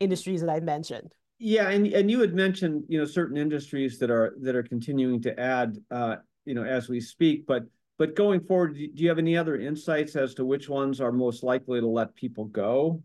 industries 0.00 0.40
that 0.40 0.50
I 0.50 0.60
mentioned. 0.60 1.14
Yeah, 1.40 1.68
and 1.70 1.86
and 1.88 2.10
you 2.10 2.20
had 2.20 2.34
mentioned, 2.34 2.84
you 2.88 2.98
know, 2.98 3.04
certain 3.04 3.36
industries 3.36 3.98
that 3.98 4.10
are 4.10 4.36
that 4.40 4.56
are 4.56 4.62
continuing 4.62 5.22
to 5.22 5.38
add, 5.38 5.78
uh, 5.90 6.16
you 6.44 6.54
know, 6.54 6.64
as 6.64 6.88
we 6.88 7.00
speak, 7.00 7.46
but 7.46 7.64
but 7.96 8.14
going 8.14 8.40
forward, 8.40 8.74
do 8.74 8.90
you 8.94 9.08
have 9.08 9.18
any 9.18 9.36
other 9.36 9.56
insights 9.56 10.16
as 10.16 10.34
to 10.34 10.44
which 10.44 10.68
ones 10.68 11.00
are 11.00 11.12
most 11.12 11.42
likely 11.42 11.80
to 11.80 11.86
let 11.86 12.14
people 12.14 12.44
go? 12.44 13.02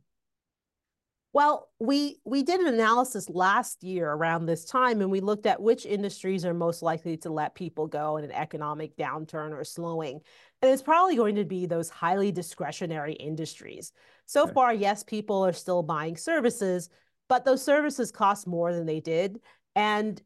Well, 1.34 1.70
we 1.80 2.20
we 2.26 2.44
did 2.44 2.60
an 2.60 2.72
analysis 2.72 3.28
last 3.28 3.84
year 3.84 4.12
around 4.12 4.46
this 4.46 4.66
time, 4.66 5.02
and 5.02 5.10
we 5.10 5.20
looked 5.20 5.48
at 5.48 5.60
which 5.60 5.84
industries 5.84 6.46
are 6.46 6.54
most 6.54 6.84
likely 6.84 7.18
to 7.18 7.32
let 7.32 7.56
people 7.56 7.88
go 7.88 8.18
in 8.18 8.24
an 8.24 8.32
economic 8.32 8.96
downturn 8.96 9.52
or 9.52 9.64
slowing. 9.64 10.22
And 10.62 10.72
it's 10.72 10.84
probably 10.84 11.16
going 11.16 11.36
to 11.36 11.44
be 11.44 11.66
those 11.66 11.90
highly 11.90 12.32
discretionary 12.32 13.14
industries. 13.14 13.92
So 14.28 14.44
okay. 14.44 14.54
far, 14.54 14.74
yes, 14.76 15.04
people 15.04 15.44
are 15.44 15.54
still 15.54 15.82
buying 15.82 16.18
services, 16.18 16.90
but 17.28 17.46
those 17.46 17.64
services 17.64 18.12
cost 18.12 18.46
more 18.46 18.72
than 18.72 18.86
they 18.86 19.00
did. 19.00 19.40
And 19.76 20.22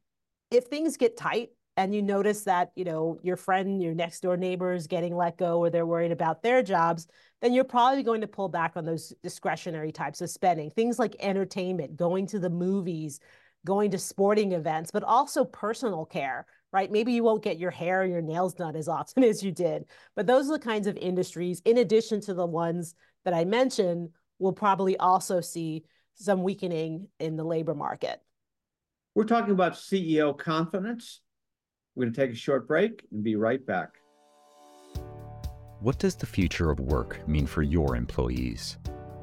if 0.51 0.65
things 0.65 0.97
get 0.97 1.15
tight, 1.15 1.51
and 1.77 1.93
you 1.93 2.01
notice 2.01 2.43
that 2.43 2.71
you 2.75 2.83
know 2.83 3.19
your 3.23 3.37
friend 3.37 3.81
your 3.81 3.93
next 3.93 4.19
door 4.21 4.35
neighbor 4.35 4.73
is 4.73 4.87
getting 4.87 5.15
let 5.15 5.37
go 5.37 5.59
or 5.59 5.69
they're 5.69 5.85
worried 5.85 6.11
about 6.11 6.41
their 6.43 6.61
jobs 6.61 7.07
then 7.41 7.53
you're 7.53 7.63
probably 7.63 8.03
going 8.03 8.21
to 8.21 8.27
pull 8.27 8.49
back 8.49 8.73
on 8.75 8.83
those 8.83 9.13
discretionary 9.21 9.91
types 9.91 10.21
of 10.21 10.29
spending. 10.31 10.71
Things 10.71 10.97
like 10.97 11.15
entertainment 11.19 11.95
going 11.95 12.25
to 12.27 12.39
the 12.39 12.49
movies 12.49 13.19
going 13.63 13.91
to 13.91 13.97
sporting 13.99 14.53
events 14.53 14.91
but 14.91 15.03
also 15.03 15.45
personal 15.45 16.05
care 16.05 16.45
right? 16.73 16.91
Maybe 16.91 17.13
you 17.13 17.23
won't 17.23 17.43
get 17.43 17.57
your 17.57 17.71
hair 17.71 18.01
or 18.01 18.05
your 18.05 18.21
nails 18.21 18.53
done 18.53 18.75
as 18.75 18.87
often 18.99 19.23
as 19.23 19.43
you 19.43 19.51
did 19.51 19.85
but 20.15 20.27
those 20.27 20.49
are 20.49 20.53
the 20.53 20.59
kinds 20.59 20.87
of 20.87 20.97
industries 20.97 21.61
in 21.65 21.77
addition 21.77 22.19
to 22.21 22.33
the 22.33 22.45
ones 22.45 22.95
that 23.25 23.33
i 23.33 23.43
mentioned 23.43 24.09
will 24.39 24.53
probably 24.53 24.95
also 24.97 25.41
see 25.41 25.83
some 26.13 26.43
weakening 26.43 27.07
in 27.19 27.35
the 27.35 27.43
labor 27.43 27.73
market. 27.73 28.21
We're 29.15 29.25
talking 29.25 29.51
about 29.51 29.73
ceo 29.73 30.37
confidence 30.37 31.21
we're 31.97 32.03
going 32.03 32.13
to 32.13 32.21
take 32.21 32.31
a 32.31 32.35
short 32.35 32.67
break 32.67 33.07
and 33.11 33.23
be 33.23 33.35
right 33.35 33.65
back. 33.65 33.89
What 35.79 35.97
does 35.97 36.15
the 36.15 36.27
future 36.27 36.69
of 36.69 36.79
work 36.79 37.27
mean 37.27 37.47
for 37.47 37.63
your 37.63 37.95
employees? 37.95 38.77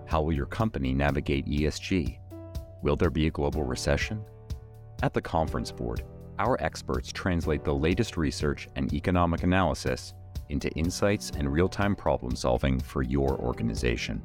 How 0.07 0.23
will 0.23 0.33
your 0.33 0.47
company 0.47 0.93
navigate 0.93 1.47
ESG? 1.47 2.19
Will 2.83 2.97
there 2.97 3.11
be 3.11 3.29
a 3.29 3.31
global 3.31 3.63
recession? 3.63 4.25
At 5.05 5.15
the 5.15 5.21
Conference 5.21 5.71
Board, 5.71 6.03
our 6.41 6.61
experts 6.61 7.13
translate 7.13 7.63
the 7.63 7.73
latest 7.73 8.17
research 8.17 8.69
and 8.75 8.93
economic 8.93 9.45
analysis 9.45 10.13
into 10.49 10.69
insights 10.71 11.31
and 11.31 11.53
real 11.53 11.69
time 11.69 11.95
problem 11.95 12.35
solving 12.35 12.81
for 12.81 13.03
your 13.03 13.39
organization. 13.39 14.21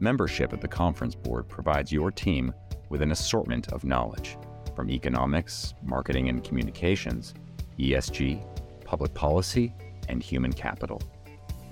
Membership 0.00 0.52
at 0.52 0.60
the 0.60 0.66
Conference 0.66 1.14
Board 1.14 1.48
provides 1.48 1.92
your 1.92 2.10
team 2.10 2.52
with 2.88 3.02
an 3.02 3.12
assortment 3.12 3.72
of 3.72 3.84
knowledge 3.84 4.36
from 4.74 4.90
economics, 4.90 5.74
marketing, 5.84 6.28
and 6.28 6.42
communications 6.42 7.34
ESG, 7.78 8.42
public 8.84 9.14
policy, 9.14 9.72
and 10.08 10.22
human 10.22 10.52
capital. 10.52 11.00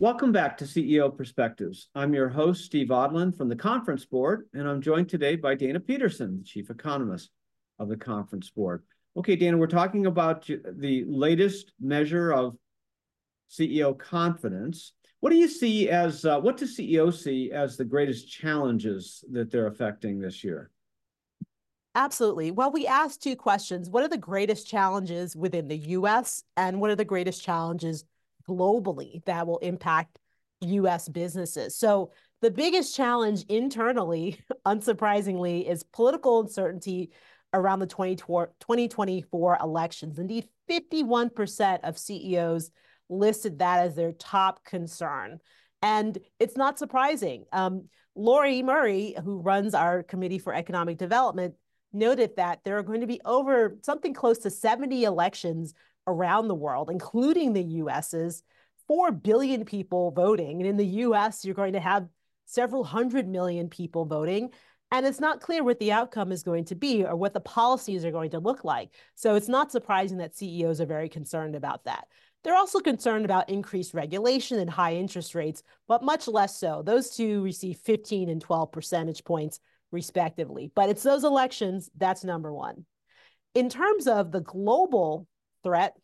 Welcome 0.00 0.30
back 0.30 0.56
to 0.58 0.64
CEO 0.64 1.16
Perspectives. 1.16 1.88
I'm 1.92 2.14
your 2.14 2.28
host, 2.28 2.64
Steve 2.64 2.86
Odland 2.86 3.36
from 3.36 3.48
the 3.48 3.56
Conference 3.56 4.04
Board, 4.04 4.46
and 4.54 4.68
I'm 4.68 4.80
joined 4.80 5.08
today 5.08 5.34
by 5.34 5.56
Dana 5.56 5.80
Peterson, 5.80 6.38
the 6.38 6.44
Chief 6.44 6.70
Economist 6.70 7.30
of 7.80 7.88
the 7.88 7.96
Conference 7.96 8.48
Board. 8.48 8.84
Okay, 9.16 9.34
Dana, 9.34 9.56
we're 9.56 9.66
talking 9.66 10.06
about 10.06 10.46
the 10.46 11.04
latest 11.08 11.72
measure 11.80 12.32
of 12.32 12.56
CEO 13.50 13.98
confidence. 13.98 14.92
What 15.18 15.30
do 15.30 15.36
you 15.36 15.48
see 15.48 15.90
as, 15.90 16.24
uh, 16.24 16.38
what 16.38 16.58
does 16.58 16.76
CEOs 16.76 17.24
see 17.24 17.50
as 17.50 17.76
the 17.76 17.84
greatest 17.84 18.30
challenges 18.30 19.24
that 19.32 19.50
they're 19.50 19.66
affecting 19.66 20.20
this 20.20 20.44
year? 20.44 20.70
Absolutely. 21.96 22.52
Well, 22.52 22.70
we 22.70 22.86
asked 22.86 23.20
two 23.20 23.34
questions. 23.34 23.90
What 23.90 24.04
are 24.04 24.08
the 24.08 24.16
greatest 24.16 24.68
challenges 24.68 25.34
within 25.34 25.66
the 25.66 25.78
US, 25.78 26.44
and 26.56 26.80
what 26.80 26.90
are 26.90 26.96
the 26.96 27.04
greatest 27.04 27.42
challenges 27.42 28.04
globally 28.48 29.24
that 29.26 29.46
will 29.46 29.58
impact 29.58 30.18
US 30.60 31.08
businesses. 31.08 31.76
So 31.76 32.12
the 32.40 32.50
biggest 32.50 32.96
challenge 32.96 33.44
internally, 33.48 34.40
unsurprisingly, 34.66 35.68
is 35.68 35.82
political 35.82 36.40
uncertainty 36.40 37.10
around 37.54 37.78
the 37.78 37.86
2024 37.86 39.58
elections. 39.60 40.18
Indeed, 40.18 40.48
51% 40.70 41.80
of 41.82 41.98
CEOs 41.98 42.70
listed 43.08 43.58
that 43.58 43.80
as 43.80 43.94
their 43.94 44.12
top 44.12 44.64
concern. 44.64 45.38
And 45.80 46.18
it's 46.38 46.56
not 46.56 46.78
surprising. 46.78 47.44
Um, 47.52 47.88
Lori 48.14 48.62
Murray, 48.62 49.14
who 49.24 49.38
runs 49.38 49.74
our 49.74 50.02
Committee 50.02 50.38
for 50.38 50.52
Economic 50.52 50.98
Development, 50.98 51.54
noted 51.92 52.36
that 52.36 52.60
there 52.64 52.76
are 52.76 52.82
going 52.82 53.00
to 53.00 53.06
be 53.06 53.20
over 53.24 53.78
something 53.82 54.12
close 54.12 54.38
to 54.38 54.50
70 54.50 55.04
elections 55.04 55.72
around 56.08 56.48
the 56.48 56.54
world, 56.54 56.90
including 56.90 57.52
the 57.52 57.62
US's, 57.62 58.42
4 58.88 59.12
billion 59.12 59.64
people 59.64 60.10
voting. 60.10 60.60
And 60.60 60.66
in 60.66 60.76
the 60.76 60.86
US, 60.86 61.44
you're 61.44 61.54
going 61.54 61.74
to 61.74 61.80
have 61.80 62.08
several 62.46 62.82
hundred 62.82 63.28
million 63.28 63.68
people 63.68 64.06
voting. 64.06 64.50
And 64.90 65.04
it's 65.04 65.20
not 65.20 65.40
clear 65.40 65.62
what 65.62 65.78
the 65.78 65.92
outcome 65.92 66.32
is 66.32 66.42
going 66.42 66.64
to 66.66 66.74
be 66.74 67.04
or 67.04 67.14
what 67.14 67.34
the 67.34 67.40
policies 67.40 68.06
are 68.06 68.10
going 68.10 68.30
to 68.30 68.38
look 68.38 68.64
like. 68.64 68.94
So 69.14 69.34
it's 69.34 69.48
not 69.48 69.70
surprising 69.70 70.16
that 70.18 70.34
CEOs 70.34 70.80
are 70.80 70.86
very 70.86 71.10
concerned 71.10 71.54
about 71.54 71.84
that. 71.84 72.08
They're 72.42 72.56
also 72.56 72.80
concerned 72.80 73.26
about 73.26 73.50
increased 73.50 73.92
regulation 73.92 74.58
and 74.58 74.70
high 74.70 74.94
interest 74.94 75.34
rates, 75.34 75.62
but 75.86 76.02
much 76.02 76.26
less 76.26 76.58
so. 76.58 76.82
Those 76.82 77.10
two 77.10 77.42
receive 77.42 77.78
15 77.78 78.30
and 78.30 78.40
12 78.40 78.72
percentage 78.72 79.24
points, 79.24 79.60
respectively. 79.90 80.70
But 80.74 80.88
it's 80.88 81.02
those 81.02 81.24
elections 81.24 81.90
that's 81.98 82.24
number 82.24 82.52
one. 82.52 82.86
In 83.54 83.68
terms 83.68 84.06
of 84.06 84.32
the 84.32 84.40
global 84.40 85.26
threat, 85.62 85.94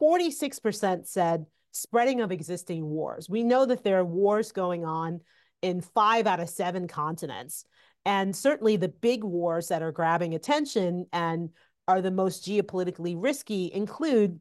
46% 0.00 1.06
said 1.06 1.46
spreading 1.72 2.20
of 2.20 2.32
existing 2.32 2.84
wars. 2.84 3.28
We 3.28 3.42
know 3.42 3.64
that 3.66 3.82
there 3.82 3.98
are 3.98 4.04
wars 4.04 4.52
going 4.52 4.84
on 4.84 5.20
in 5.62 5.80
five 5.80 6.26
out 6.26 6.40
of 6.40 6.48
seven 6.48 6.86
continents. 6.88 7.64
And 8.04 8.34
certainly 8.34 8.76
the 8.76 8.88
big 8.88 9.24
wars 9.24 9.68
that 9.68 9.82
are 9.82 9.92
grabbing 9.92 10.34
attention 10.34 11.06
and 11.12 11.50
are 11.88 12.02
the 12.02 12.10
most 12.10 12.44
geopolitically 12.46 13.14
risky 13.16 13.70
include 13.72 14.40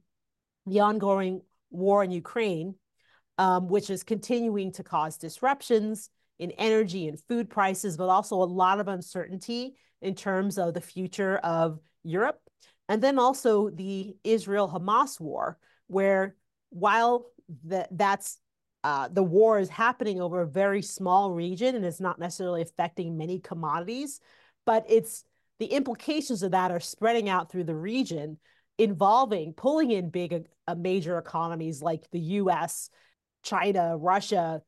the 0.65 0.79
ongoing 0.79 1.41
war 1.69 2.03
in 2.03 2.11
Ukraine, 2.11 2.75
um, 3.37 3.67
which 3.67 3.89
is 3.89 4.03
continuing 4.03 4.71
to 4.73 4.83
cause 4.83 5.17
disruptions 5.17 6.09
in 6.39 6.51
energy 6.51 7.07
and 7.07 7.19
food 7.27 7.49
prices, 7.49 7.97
but 7.97 8.09
also 8.09 8.35
a 8.35 8.45
lot 8.45 8.79
of 8.79 8.87
uncertainty 8.87 9.75
in 10.01 10.15
terms 10.15 10.57
of 10.57 10.73
the 10.73 10.81
future 10.81 11.37
of 11.37 11.79
Europe 12.03 12.39
and 12.91 13.01
then 13.01 13.17
also 13.17 13.69
the 13.69 14.17
Israel 14.25 14.67
Hamas 14.67 15.17
war, 15.17 15.57
where 15.87 16.35
while 16.71 17.27
the, 17.63 17.87
that's 17.89 18.37
uh, 18.83 19.07
the 19.07 19.23
war 19.23 19.59
is 19.59 19.69
happening 19.69 20.19
over 20.19 20.41
a 20.41 20.47
very 20.47 20.81
small 20.81 21.31
region 21.31 21.73
and 21.73 21.85
it's 21.85 22.01
not 22.01 22.19
necessarily 22.19 22.61
affecting 22.61 23.17
many 23.17 23.39
commodities, 23.39 24.19
but 24.65 24.83
it's 24.89 25.23
the 25.59 25.67
implications 25.67 26.43
of 26.43 26.51
that 26.51 26.69
are 26.69 26.81
spreading 26.81 27.29
out 27.29 27.49
through 27.49 27.63
the 27.63 27.73
region, 27.73 28.37
involving 28.77 29.53
pulling 29.53 29.91
in 29.91 30.09
big 30.09 30.45
uh, 30.67 30.75
major 30.75 31.17
economies 31.17 31.81
like 31.81 32.11
the 32.11 32.19
U.S., 32.19 32.89
China, 33.41 33.95
Russia, 33.95 34.61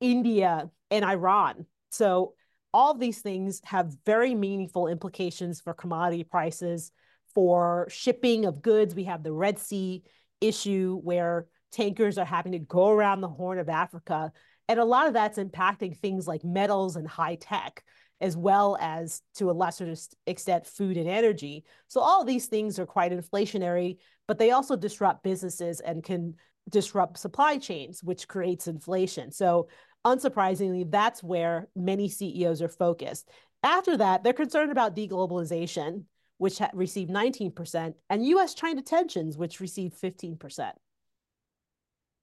India, 0.00 0.70
and 0.90 1.04
Iran. 1.04 1.66
So 1.90 2.32
all 2.72 2.94
these 2.94 3.20
things 3.20 3.60
have 3.64 3.94
very 4.06 4.34
meaningful 4.34 4.88
implications 4.88 5.60
for 5.60 5.74
commodity 5.74 6.24
prices 6.24 6.92
for 7.38 7.86
shipping 7.88 8.46
of 8.46 8.60
goods. 8.62 8.96
We 8.96 9.04
have 9.04 9.22
the 9.22 9.32
Red 9.32 9.60
Sea 9.60 10.02
issue 10.40 10.98
where 11.04 11.46
tankers 11.70 12.18
are 12.18 12.24
having 12.24 12.50
to 12.50 12.58
go 12.58 12.88
around 12.88 13.20
the 13.20 13.28
Horn 13.28 13.60
of 13.60 13.68
Africa. 13.68 14.32
And 14.68 14.80
a 14.80 14.84
lot 14.84 15.06
of 15.06 15.12
that's 15.12 15.38
impacting 15.38 15.96
things 15.96 16.26
like 16.26 16.42
metals 16.42 16.96
and 16.96 17.06
high 17.06 17.36
tech, 17.36 17.84
as 18.20 18.36
well 18.36 18.76
as 18.80 19.22
to 19.36 19.52
a 19.52 19.52
lesser 19.52 19.94
extent, 20.26 20.66
food 20.66 20.96
and 20.96 21.08
energy. 21.08 21.62
So 21.86 22.00
all 22.00 22.24
these 22.24 22.46
things 22.46 22.76
are 22.80 22.86
quite 22.86 23.12
inflationary, 23.12 23.98
but 24.26 24.40
they 24.40 24.50
also 24.50 24.74
disrupt 24.74 25.22
businesses 25.22 25.78
and 25.78 26.02
can 26.02 26.34
disrupt 26.68 27.20
supply 27.20 27.58
chains, 27.58 28.02
which 28.02 28.26
creates 28.26 28.66
inflation. 28.66 29.30
So 29.30 29.68
unsurprisingly, 30.04 30.90
that's 30.90 31.22
where 31.22 31.68
many 31.76 32.08
CEOs 32.08 32.62
are 32.62 32.68
focused. 32.68 33.30
After 33.62 33.96
that, 33.96 34.24
they're 34.24 34.32
concerned 34.32 34.72
about 34.72 34.96
deglobalization 34.96 36.02
which 36.38 36.60
received 36.72 37.10
19%, 37.10 37.94
and 38.08 38.26
US 38.26 38.54
China 38.54 38.82
tensions, 38.82 39.36
which 39.36 39.60
received 39.60 40.00
15%. 40.00 40.72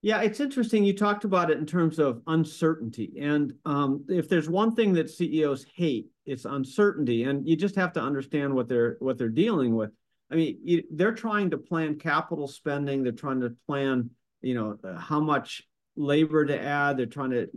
Yeah, 0.01 0.21
it's 0.21 0.39
interesting. 0.39 0.83
You 0.83 0.95
talked 0.95 1.23
about 1.23 1.49
it 1.49 1.57
in 1.57 1.65
terms 1.65 1.97
of 1.97 2.21
uncertainty. 2.27 3.13
And 3.19 3.53
um, 3.65 4.05
if 4.07 4.29
there's 4.29 4.47
one 4.47 4.75
thing 4.75 4.93
that 4.93 5.09
CEOs 5.09 5.65
hate, 5.75 6.09
it's 6.27 6.45
uncertainty. 6.45 7.23
And 7.23 7.47
you 7.47 7.55
just 7.55 7.75
have 7.75 7.91
to 7.93 8.01
understand 8.01 8.53
what 8.53 8.67
they're 8.67 8.97
what 8.99 9.17
they're 9.17 9.29
dealing 9.29 9.75
with. 9.75 9.89
I 10.31 10.35
mean, 10.35 10.59
you, 10.63 10.83
they're 10.91 11.11
trying 11.11 11.49
to 11.51 11.57
plan 11.57 11.97
capital 11.97 12.47
spending. 12.47 13.01
They're 13.01 13.13
trying 13.13 13.41
to 13.41 13.55
plan, 13.65 14.11
you 14.41 14.53
know, 14.53 14.77
how 14.95 15.19
much 15.19 15.63
labor 15.95 16.45
to 16.45 16.61
add. 16.61 16.97
They're 16.97 17.07
trying 17.07 17.31
to 17.31 17.47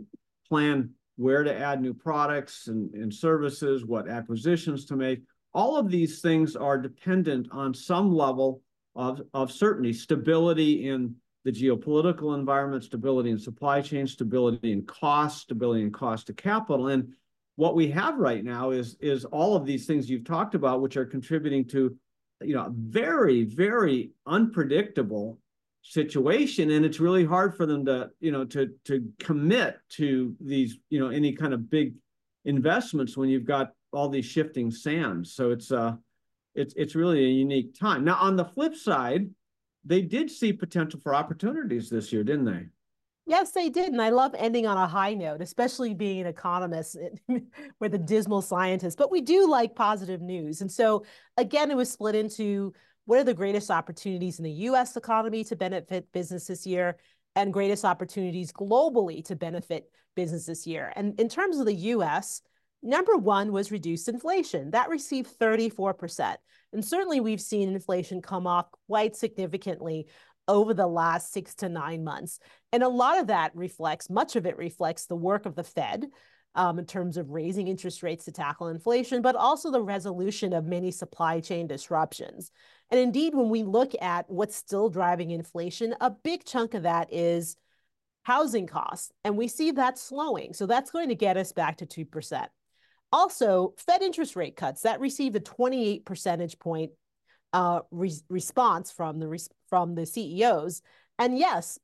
plan 0.47 0.91
where 1.17 1.43
to 1.43 1.55
add 1.55 1.81
new 1.81 1.93
products 1.93 2.67
and, 2.67 2.93
and 2.95 3.13
services, 3.13 3.85
what 3.85 4.09
acquisitions 4.09 4.85
to 4.85 4.95
make 4.95 5.21
all 5.53 5.77
of 5.77 5.89
these 5.89 6.21
things 6.21 6.55
are 6.55 6.77
dependent 6.77 7.47
on 7.51 7.73
some 7.73 8.13
level 8.13 8.61
of, 8.95 9.21
of 9.33 9.51
certainty, 9.51 9.93
stability 9.93 10.87
in 10.87 11.15
the 11.45 11.51
geopolitical 11.51 12.37
environment, 12.37 12.83
stability 12.83 13.29
in 13.29 13.39
supply 13.39 13.81
chain, 13.81 14.05
stability 14.05 14.71
in 14.71 14.85
cost, 14.85 15.41
stability 15.41 15.81
in 15.81 15.91
cost 15.91 16.29
of 16.29 16.35
capital. 16.35 16.87
And 16.87 17.13
what 17.55 17.75
we 17.75 17.89
have 17.91 18.17
right 18.17 18.43
now 18.43 18.71
is 18.71 18.95
is 18.99 19.25
all 19.25 19.55
of 19.55 19.65
these 19.65 19.85
things 19.85 20.09
you've 20.09 20.25
talked 20.25 20.55
about, 20.55 20.81
which 20.81 20.97
are 20.97 21.05
contributing 21.05 21.65
to, 21.69 21.95
you 22.41 22.55
know, 22.55 22.67
very 22.71 23.43
very 23.43 24.11
unpredictable 24.25 25.39
situation 25.81 26.71
and 26.71 26.85
it's 26.85 26.99
really 26.99 27.25
hard 27.25 27.55
for 27.55 27.65
them 27.65 27.85
to 27.85 28.09
you 28.19 28.31
know 28.31 28.43
to 28.43 28.69
to 28.83 29.09
commit 29.17 29.77
to 29.87 30.35
these 30.41 30.77
you 30.89 30.99
know 30.99 31.07
any 31.07 31.31
kind 31.31 31.53
of 31.53 31.69
big 31.69 31.93
investments 32.45 33.15
when 33.15 33.29
you've 33.29 33.45
got 33.45 33.71
all 33.91 34.09
these 34.09 34.25
shifting 34.25 34.71
sands 34.71 35.33
so 35.33 35.51
it's 35.51 35.71
uh 35.71 35.95
it's 36.55 36.73
it's 36.75 36.95
really 36.95 37.25
a 37.25 37.29
unique 37.29 37.77
time 37.77 38.03
now 38.03 38.15
on 38.15 38.35
the 38.35 38.45
flip 38.45 38.75
side 38.75 39.29
they 39.85 40.01
did 40.01 40.29
see 40.29 40.51
potential 40.51 40.99
for 40.99 41.15
opportunities 41.15 41.89
this 41.89 42.11
year 42.11 42.23
didn't 42.23 42.45
they 42.45 42.65
Yes, 43.29 43.51
they 43.51 43.69
did. 43.69 43.91
And 43.91 44.01
I 44.01 44.09
love 44.09 44.33
ending 44.35 44.65
on 44.65 44.75
a 44.75 44.87
high 44.87 45.13
note, 45.13 45.39
especially 45.39 45.93
being 45.93 46.21
an 46.21 46.25
economist 46.25 46.97
with 47.79 47.93
a 47.93 47.99
dismal 47.99 48.41
scientist. 48.41 48.97
But 48.97 49.11
we 49.11 49.21
do 49.21 49.47
like 49.47 49.75
positive 49.75 50.19
news. 50.19 50.61
And 50.61 50.71
so, 50.71 51.05
again, 51.37 51.69
it 51.69 51.77
was 51.77 51.91
split 51.91 52.15
into 52.15 52.73
what 53.05 53.19
are 53.19 53.23
the 53.23 53.35
greatest 53.35 53.69
opportunities 53.69 54.39
in 54.39 54.45
the 54.45 54.51
US 54.51 54.97
economy 54.97 55.43
to 55.43 55.55
benefit 55.55 56.11
business 56.11 56.47
this 56.47 56.65
year 56.65 56.97
and 57.35 57.53
greatest 57.53 57.85
opportunities 57.85 58.51
globally 58.51 59.23
to 59.25 59.35
benefit 59.35 59.91
business 60.15 60.47
this 60.47 60.65
year. 60.65 60.91
And 60.95 61.19
in 61.19 61.29
terms 61.29 61.59
of 61.59 61.67
the 61.67 61.75
US, 61.75 62.41
number 62.81 63.17
one 63.17 63.51
was 63.51 63.71
reduced 63.71 64.07
inflation. 64.07 64.71
That 64.71 64.89
received 64.89 65.37
34%. 65.39 66.35
And 66.73 66.85
certainly 66.85 67.19
we've 67.19 67.41
seen 67.41 67.69
inflation 67.69 68.21
come 68.21 68.45
off 68.45 68.67
quite 68.87 69.15
significantly 69.15 70.07
over 70.47 70.73
the 70.73 70.87
last 70.87 71.31
six 71.31 71.55
to 71.55 71.69
nine 71.69 72.03
months. 72.03 72.39
And 72.71 72.83
a 72.83 72.89
lot 72.89 73.19
of 73.19 73.27
that 73.27 73.55
reflects, 73.55 74.09
much 74.09 74.35
of 74.35 74.45
it 74.45 74.57
reflects 74.57 75.05
the 75.05 75.15
work 75.15 75.45
of 75.45 75.55
the 75.55 75.63
Fed 75.63 76.07
um, 76.55 76.79
in 76.79 76.85
terms 76.85 77.17
of 77.17 77.29
raising 77.29 77.67
interest 77.67 78.01
rates 78.01 78.25
to 78.25 78.31
tackle 78.31 78.67
inflation, 78.67 79.21
but 79.21 79.35
also 79.35 79.71
the 79.71 79.81
resolution 79.81 80.53
of 80.53 80.65
many 80.65 80.91
supply 80.91 81.39
chain 81.39 81.67
disruptions. 81.67 82.51
And 82.89 82.99
indeed, 82.99 83.35
when 83.35 83.49
we 83.49 83.63
look 83.63 83.93
at 84.01 84.29
what's 84.29 84.55
still 84.55 84.89
driving 84.89 85.29
inflation, 85.29 85.95
a 86.01 86.09
big 86.09 86.43
chunk 86.45 86.73
of 86.73 86.83
that 86.83 87.13
is 87.13 87.55
housing 88.23 88.67
costs. 88.67 89.11
And 89.23 89.37
we 89.37 89.47
see 89.47 89.71
that 89.71 89.97
slowing. 89.97 90.53
So 90.53 90.65
that's 90.65 90.91
going 90.91 91.09
to 91.09 91.15
get 91.15 91.37
us 91.37 91.51
back 91.51 91.77
to 91.77 91.85
2%. 91.85 92.47
Also, 93.11 93.73
Fed 93.77 94.01
interest 94.01 94.35
rate 94.35 94.55
cuts 94.55 94.81
that 94.81 94.99
received 94.99 95.35
a 95.35 95.39
28 95.39 96.05
percentage 96.05 96.59
point 96.59 96.91
uh, 97.53 97.81
re 97.91 98.13
response 98.29 98.91
from 98.91 99.19
the 99.19 99.49
from 99.69 99.95
the 99.95 100.05
CEOs. 100.05 100.81
And 101.17 101.37
yes, 101.37 101.79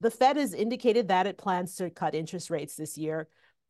the 0.00 0.10
Fed 0.10 0.36
has 0.36 0.52
indicated 0.52 1.08
that 1.08 1.26
it 1.26 1.38
plans 1.38 1.76
to 1.76 1.90
cut 1.90 2.14
interest 2.14 2.50
rates 2.50 2.76
this 2.76 2.98
year. 2.98 3.28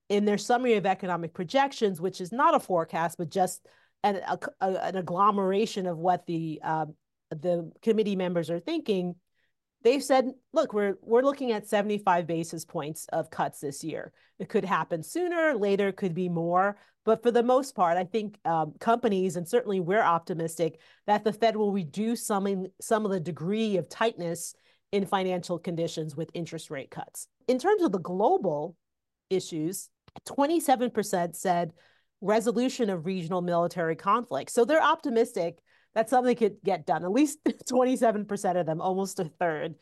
In 0.08 0.24
their 0.24 0.38
summary 0.38 0.74
of 0.74 0.86
economic 0.86 1.34
projections, 1.34 2.00
which 2.00 2.20
is 2.20 2.32
not 2.32 2.54
a 2.54 2.60
forecast 2.60 3.18
but 3.18 3.28
just 3.28 3.66
an, 4.04 4.20
a, 4.60 4.66
an 4.66 4.96
agglomeration 4.96 5.86
of 5.86 5.98
what 5.98 6.26
the 6.26 6.60
uh, 6.62 6.86
the 7.30 7.72
committee 7.82 8.16
members 8.16 8.50
are 8.50 8.60
thinking, 8.60 9.16
they've 9.82 10.02
said, 10.02 10.32
look, 10.52 10.72
we're 10.72 10.96
we're 11.02 11.22
looking 11.22 11.52
at 11.52 11.68
75 11.68 12.26
basis 12.26 12.64
points 12.64 13.06
of 13.12 13.30
cuts 13.30 13.60
this 13.60 13.84
year. 13.84 14.12
It 14.38 14.48
could 14.48 14.64
happen 14.64 15.02
sooner, 15.02 15.54
later, 15.54 15.92
could 15.92 16.14
be 16.14 16.28
more. 16.28 16.76
But 17.04 17.22
for 17.22 17.30
the 17.30 17.42
most 17.42 17.76
part, 17.76 17.96
I 17.96 18.04
think 18.04 18.36
um, 18.44 18.74
companies, 18.80 19.36
and 19.36 19.48
certainly 19.48 19.78
we're 19.78 20.02
optimistic, 20.02 20.80
that 21.06 21.22
the 21.22 21.32
Fed 21.32 21.56
will 21.56 21.72
reduce 21.72 22.26
some, 22.26 22.66
some 22.80 23.04
of 23.04 23.12
the 23.12 23.20
degree 23.20 23.76
of 23.76 23.88
tightness 23.88 24.54
in 24.90 25.06
financial 25.06 25.58
conditions 25.58 26.16
with 26.16 26.30
interest 26.34 26.68
rate 26.68 26.90
cuts. 26.90 27.28
In 27.46 27.58
terms 27.58 27.82
of 27.82 27.92
the 27.92 28.00
global 28.00 28.76
issues, 29.30 29.88
27% 30.26 31.36
said 31.36 31.72
resolution 32.20 32.90
of 32.90 33.06
regional 33.06 33.42
military 33.42 33.94
conflict. 33.94 34.50
So 34.50 34.64
they're 34.64 34.82
optimistic 34.82 35.58
that 35.96 36.10
something 36.10 36.36
could 36.36 36.58
get 36.62 36.84
done, 36.84 37.04
at 37.04 37.10
least 37.10 37.42
27% 37.44 38.60
of 38.60 38.66
them, 38.66 38.82
almost 38.82 39.18
a 39.18 39.24
third. 39.24 39.76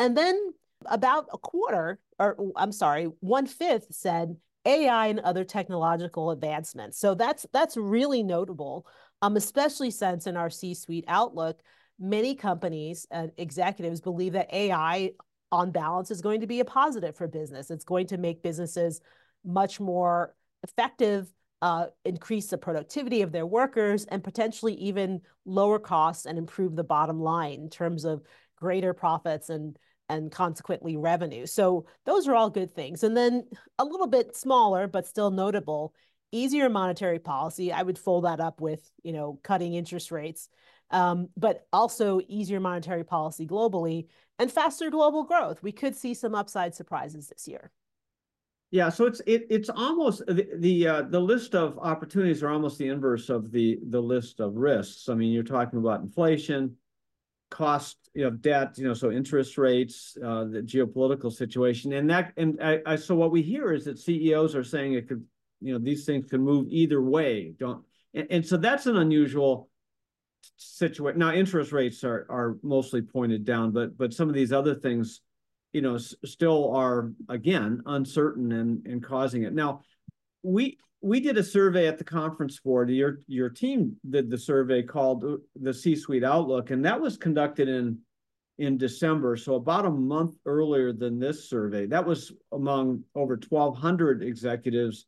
And 0.00 0.16
then 0.16 0.52
about 0.86 1.28
a 1.32 1.38
quarter, 1.38 2.00
or 2.18 2.36
I'm 2.56 2.72
sorry, 2.72 3.04
one 3.20 3.46
fifth 3.46 3.86
said 3.90 4.36
AI 4.66 5.06
and 5.06 5.20
other 5.20 5.44
technological 5.44 6.32
advancements. 6.32 6.98
So 6.98 7.14
that's 7.14 7.46
that's 7.52 7.76
really 7.76 8.24
notable, 8.24 8.84
um, 9.22 9.36
especially 9.36 9.92
since 9.92 10.26
in 10.26 10.36
our 10.36 10.50
C-suite 10.50 11.04
outlook, 11.06 11.60
many 12.00 12.34
companies 12.34 13.06
and 13.12 13.30
executives 13.36 14.00
believe 14.00 14.32
that 14.32 14.52
AI 14.52 15.12
on 15.52 15.70
balance 15.70 16.10
is 16.10 16.20
going 16.20 16.40
to 16.40 16.48
be 16.48 16.58
a 16.58 16.64
positive 16.64 17.16
for 17.16 17.28
business. 17.28 17.70
It's 17.70 17.84
going 17.84 18.08
to 18.08 18.18
make 18.18 18.42
businesses 18.42 19.00
much 19.44 19.78
more 19.78 20.34
effective, 20.64 21.32
uh, 21.62 21.86
increase 22.04 22.48
the 22.48 22.58
productivity 22.58 23.22
of 23.22 23.32
their 23.32 23.46
workers, 23.46 24.04
and 24.06 24.24
potentially 24.24 24.74
even 24.74 25.20
lower 25.44 25.78
costs 25.78 26.26
and 26.26 26.38
improve 26.38 26.76
the 26.76 26.84
bottom 26.84 27.20
line 27.20 27.60
in 27.60 27.70
terms 27.70 28.04
of 28.04 28.22
greater 28.56 28.94
profits 28.94 29.50
and 29.50 29.78
and 30.08 30.32
consequently 30.32 30.96
revenue. 30.96 31.46
So 31.46 31.86
those 32.04 32.26
are 32.26 32.34
all 32.34 32.50
good 32.50 32.74
things. 32.74 33.04
And 33.04 33.16
then 33.16 33.44
a 33.78 33.84
little 33.84 34.08
bit 34.08 34.34
smaller, 34.34 34.88
but 34.88 35.06
still 35.06 35.30
notable, 35.30 35.94
easier 36.32 36.68
monetary 36.68 37.20
policy. 37.20 37.72
I 37.72 37.82
would 37.82 37.96
fold 37.96 38.24
that 38.24 38.40
up 38.40 38.60
with, 38.60 38.90
you 39.04 39.12
know, 39.12 39.38
cutting 39.44 39.74
interest 39.74 40.10
rates, 40.10 40.48
um, 40.90 41.28
but 41.36 41.66
also 41.72 42.20
easier 42.26 42.58
monetary 42.58 43.04
policy 43.04 43.46
globally 43.46 44.08
and 44.40 44.50
faster 44.50 44.90
global 44.90 45.22
growth. 45.22 45.62
We 45.62 45.70
could 45.70 45.94
see 45.94 46.14
some 46.14 46.34
upside 46.34 46.74
surprises 46.74 47.28
this 47.28 47.46
year. 47.46 47.70
Yeah, 48.72 48.88
so 48.88 49.06
it's 49.06 49.20
it, 49.26 49.46
it's 49.50 49.68
almost 49.68 50.24
the 50.26 50.46
the, 50.56 50.88
uh, 50.88 51.02
the 51.02 51.20
list 51.20 51.54
of 51.56 51.78
opportunities 51.78 52.42
are 52.42 52.50
almost 52.50 52.78
the 52.78 52.88
inverse 52.88 53.28
of 53.28 53.50
the 53.50 53.78
the 53.88 54.00
list 54.00 54.38
of 54.38 54.54
risks. 54.54 55.08
I 55.08 55.14
mean, 55.14 55.32
you're 55.32 55.42
talking 55.42 55.80
about 55.80 56.02
inflation, 56.02 56.76
cost 57.50 57.96
you 58.14 58.22
know, 58.24 58.30
debt, 58.30 58.78
you 58.78 58.86
know, 58.86 58.94
so 58.94 59.10
interest 59.10 59.58
rates, 59.58 60.16
uh, 60.24 60.44
the 60.44 60.62
geopolitical 60.62 61.32
situation, 61.32 61.92
and 61.92 62.08
that, 62.10 62.32
and 62.36 62.58
I, 62.62 62.80
I, 62.86 62.96
so 62.96 63.14
what 63.14 63.30
we 63.32 63.42
hear 63.42 63.72
is 63.72 63.84
that 63.84 63.98
CEOs 63.98 64.54
are 64.54 64.64
saying 64.64 64.94
it 64.94 65.08
could, 65.08 65.24
you 65.60 65.72
know, 65.72 65.78
these 65.78 66.04
things 66.04 66.30
can 66.30 66.40
move 66.40 66.66
either 66.70 67.02
way. 67.02 67.52
Don't, 67.58 67.84
and, 68.14 68.26
and 68.30 68.46
so 68.46 68.56
that's 68.56 68.86
an 68.86 68.96
unusual 68.96 69.68
situation. 70.56 71.18
Now, 71.18 71.32
interest 71.32 71.72
rates 71.72 72.04
are 72.04 72.26
are 72.30 72.56
mostly 72.62 73.02
pointed 73.02 73.44
down, 73.44 73.72
but 73.72 73.96
but 73.96 74.14
some 74.14 74.28
of 74.28 74.34
these 74.34 74.52
other 74.52 74.74
things, 74.74 75.20
you 75.72 75.82
know, 75.82 75.98
still 75.98 76.74
are 76.74 77.12
again 77.28 77.82
uncertain 77.86 78.52
and 78.52 78.86
and 78.86 79.02
causing 79.02 79.44
it. 79.44 79.54
Now, 79.54 79.82
we 80.42 80.78
we 81.02 81.20
did 81.20 81.38
a 81.38 81.44
survey 81.44 81.86
at 81.86 81.98
the 81.98 82.04
conference 82.04 82.58
board. 82.60 82.90
Your 82.90 83.20
your 83.26 83.48
team 83.48 83.96
did 84.08 84.30
the 84.30 84.38
survey 84.38 84.82
called 84.82 85.24
uh, 85.24 85.36
the 85.60 85.72
C-suite 85.72 86.24
outlook, 86.24 86.70
and 86.70 86.84
that 86.84 87.00
was 87.00 87.16
conducted 87.16 87.68
in 87.68 87.98
in 88.58 88.76
December, 88.76 89.38
so 89.38 89.54
about 89.54 89.86
a 89.86 89.90
month 89.90 90.36
earlier 90.44 90.92
than 90.92 91.18
this 91.18 91.48
survey. 91.48 91.86
That 91.86 92.06
was 92.06 92.30
among 92.52 93.04
over 93.14 93.40
1,200 93.48 94.22
executives 94.22 95.06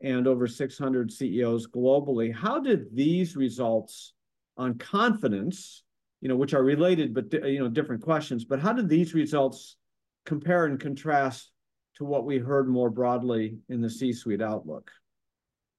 and 0.00 0.26
over 0.26 0.46
600 0.46 1.12
CEOs 1.12 1.66
globally. 1.66 2.34
How 2.34 2.58
did 2.58 2.96
these 2.96 3.36
results 3.36 4.14
on 4.56 4.78
confidence, 4.78 5.82
you 6.22 6.30
know, 6.30 6.36
which 6.36 6.54
are 6.54 6.62
related 6.62 7.12
but 7.12 7.26
uh, 7.34 7.46
you 7.46 7.58
know 7.58 7.68
different 7.68 8.02
questions, 8.02 8.46
but 8.46 8.58
how 8.58 8.72
did 8.72 8.88
these 8.88 9.12
results 9.12 9.76
compare 10.24 10.66
and 10.66 10.80
contrast 10.80 11.50
to 11.96 12.04
what 12.04 12.24
we 12.24 12.38
heard 12.38 12.68
more 12.68 12.90
broadly 12.90 13.58
in 13.68 13.80
the 13.80 13.90
C-suite 13.90 14.42
outlook? 14.42 14.90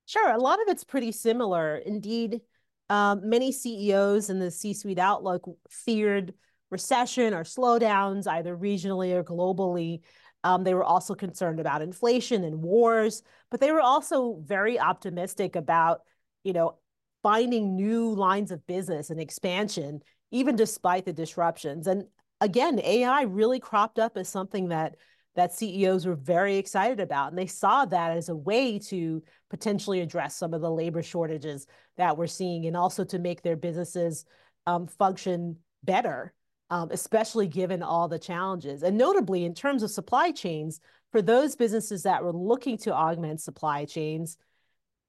Sure. 0.05 0.31
A 0.31 0.37
lot 0.37 0.61
of 0.61 0.67
it's 0.67 0.83
pretty 0.83 1.11
similar. 1.11 1.77
Indeed, 1.77 2.41
um, 2.89 3.27
many 3.27 3.51
CEOs 3.51 4.29
in 4.29 4.39
the 4.39 4.51
C 4.51 4.73
suite 4.73 4.99
outlook 4.99 5.43
feared 5.69 6.33
recession 6.69 7.33
or 7.33 7.43
slowdowns, 7.43 8.27
either 8.27 8.55
regionally 8.55 9.13
or 9.13 9.23
globally. 9.23 10.01
Um, 10.43 10.63
they 10.63 10.75
were 10.75 10.83
also 10.83 11.15
concerned 11.15 11.59
about 11.59 11.81
inflation 11.81 12.43
and 12.43 12.61
wars, 12.61 13.23
but 13.49 13.59
they 13.59 13.71
were 13.71 13.81
also 13.81 14.39
very 14.45 14.79
optimistic 14.79 15.55
about, 15.55 16.01
you 16.43 16.53
know, 16.53 16.77
finding 17.23 17.75
new 17.75 18.13
lines 18.13 18.51
of 18.51 18.67
business 18.67 19.09
and 19.09 19.19
expansion, 19.19 20.01
even 20.29 20.55
despite 20.55 21.05
the 21.05 21.13
disruptions. 21.13 21.87
And 21.87 22.05
again, 22.41 22.79
AI 22.83 23.23
really 23.23 23.59
cropped 23.59 23.99
up 23.99 24.17
as 24.17 24.29
something 24.29 24.69
that 24.69 24.95
that 25.35 25.53
CEOs 25.53 26.05
were 26.05 26.15
very 26.15 26.55
excited 26.55 27.01
about. 27.01 27.29
And 27.29 27.37
they 27.37 27.45
saw 27.45 27.85
that 27.85 28.11
as 28.11 28.29
a 28.29 28.35
way 28.35 28.79
to 28.79 29.21
potentially 29.49 29.99
address 29.99 30.35
some 30.37 30.53
of 30.53 30.61
the 30.61 30.71
labor 30.71 31.03
shortages 31.03 31.67
that 31.97 32.17
we're 32.17 32.27
seeing 32.27 32.65
and 32.67 32.77
also 32.77 33.03
to 33.03 33.19
make 33.19 33.41
their 33.41 33.57
businesses 33.57 34.25
um, 34.65 34.87
function 34.87 35.57
better, 35.83 36.33
um, 36.69 36.89
especially 36.91 37.47
given 37.47 37.83
all 37.83 38.07
the 38.07 38.17
challenges. 38.17 38.81
And 38.81 38.97
notably, 38.97 39.43
in 39.43 39.53
terms 39.53 39.83
of 39.83 39.91
supply 39.91 40.31
chains, 40.31 40.79
for 41.11 41.21
those 41.21 41.55
businesses 41.55 42.03
that 42.03 42.23
were 42.23 42.33
looking 42.33 42.77
to 42.79 42.93
augment 42.93 43.41
supply 43.41 43.83
chains, 43.83 44.37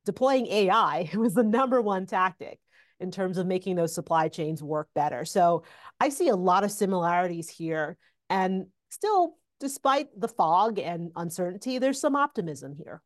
deploying 0.04 0.46
AI 0.46 1.08
was 1.14 1.34
the 1.34 1.44
number 1.44 1.80
one 1.80 2.06
tactic 2.06 2.58
in 3.00 3.10
terms 3.10 3.38
of 3.38 3.46
making 3.46 3.76
those 3.76 3.94
supply 3.94 4.28
chains 4.28 4.62
work 4.62 4.88
better. 4.94 5.24
So 5.24 5.64
I 6.00 6.08
see 6.08 6.28
a 6.28 6.36
lot 6.36 6.64
of 6.64 6.72
similarities 6.72 7.48
here 7.48 7.96
and 8.30 8.66
still 8.90 9.36
despite 9.60 10.08
the 10.18 10.28
fog 10.28 10.78
and 10.78 11.10
uncertainty, 11.16 11.78
there's 11.78 12.00
some 12.00 12.16
optimism 12.16 12.74
here. 12.76 13.02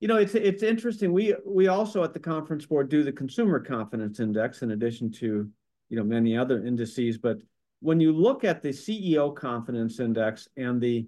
You 0.00 0.08
know, 0.08 0.16
it's 0.16 0.34
it's 0.34 0.62
interesting. 0.62 1.12
We 1.12 1.34
we 1.46 1.68
also 1.68 2.04
at 2.04 2.12
the 2.12 2.20
conference 2.20 2.66
board 2.66 2.90
do 2.90 3.02
the 3.02 3.12
consumer 3.12 3.60
confidence 3.60 4.20
index 4.20 4.62
in 4.62 4.72
addition 4.72 5.10
to, 5.12 5.48
you 5.88 5.96
know, 5.96 6.04
many 6.04 6.36
other 6.36 6.64
indices. 6.64 7.16
But 7.16 7.38
when 7.80 7.98
you 8.00 8.12
look 8.12 8.44
at 8.44 8.62
the 8.62 8.70
CEO 8.70 9.34
confidence 9.34 9.98
index 9.98 10.48
and 10.56 10.80
the 10.80 11.06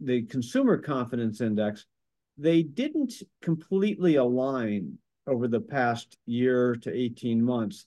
the 0.00 0.22
consumer 0.26 0.78
confidence 0.78 1.40
index, 1.40 1.86
they 2.38 2.62
didn't 2.62 3.14
completely 3.42 4.14
align 4.14 4.98
over 5.26 5.48
the 5.48 5.60
past 5.60 6.16
year 6.26 6.76
to 6.76 6.92
18 6.92 7.42
months. 7.42 7.86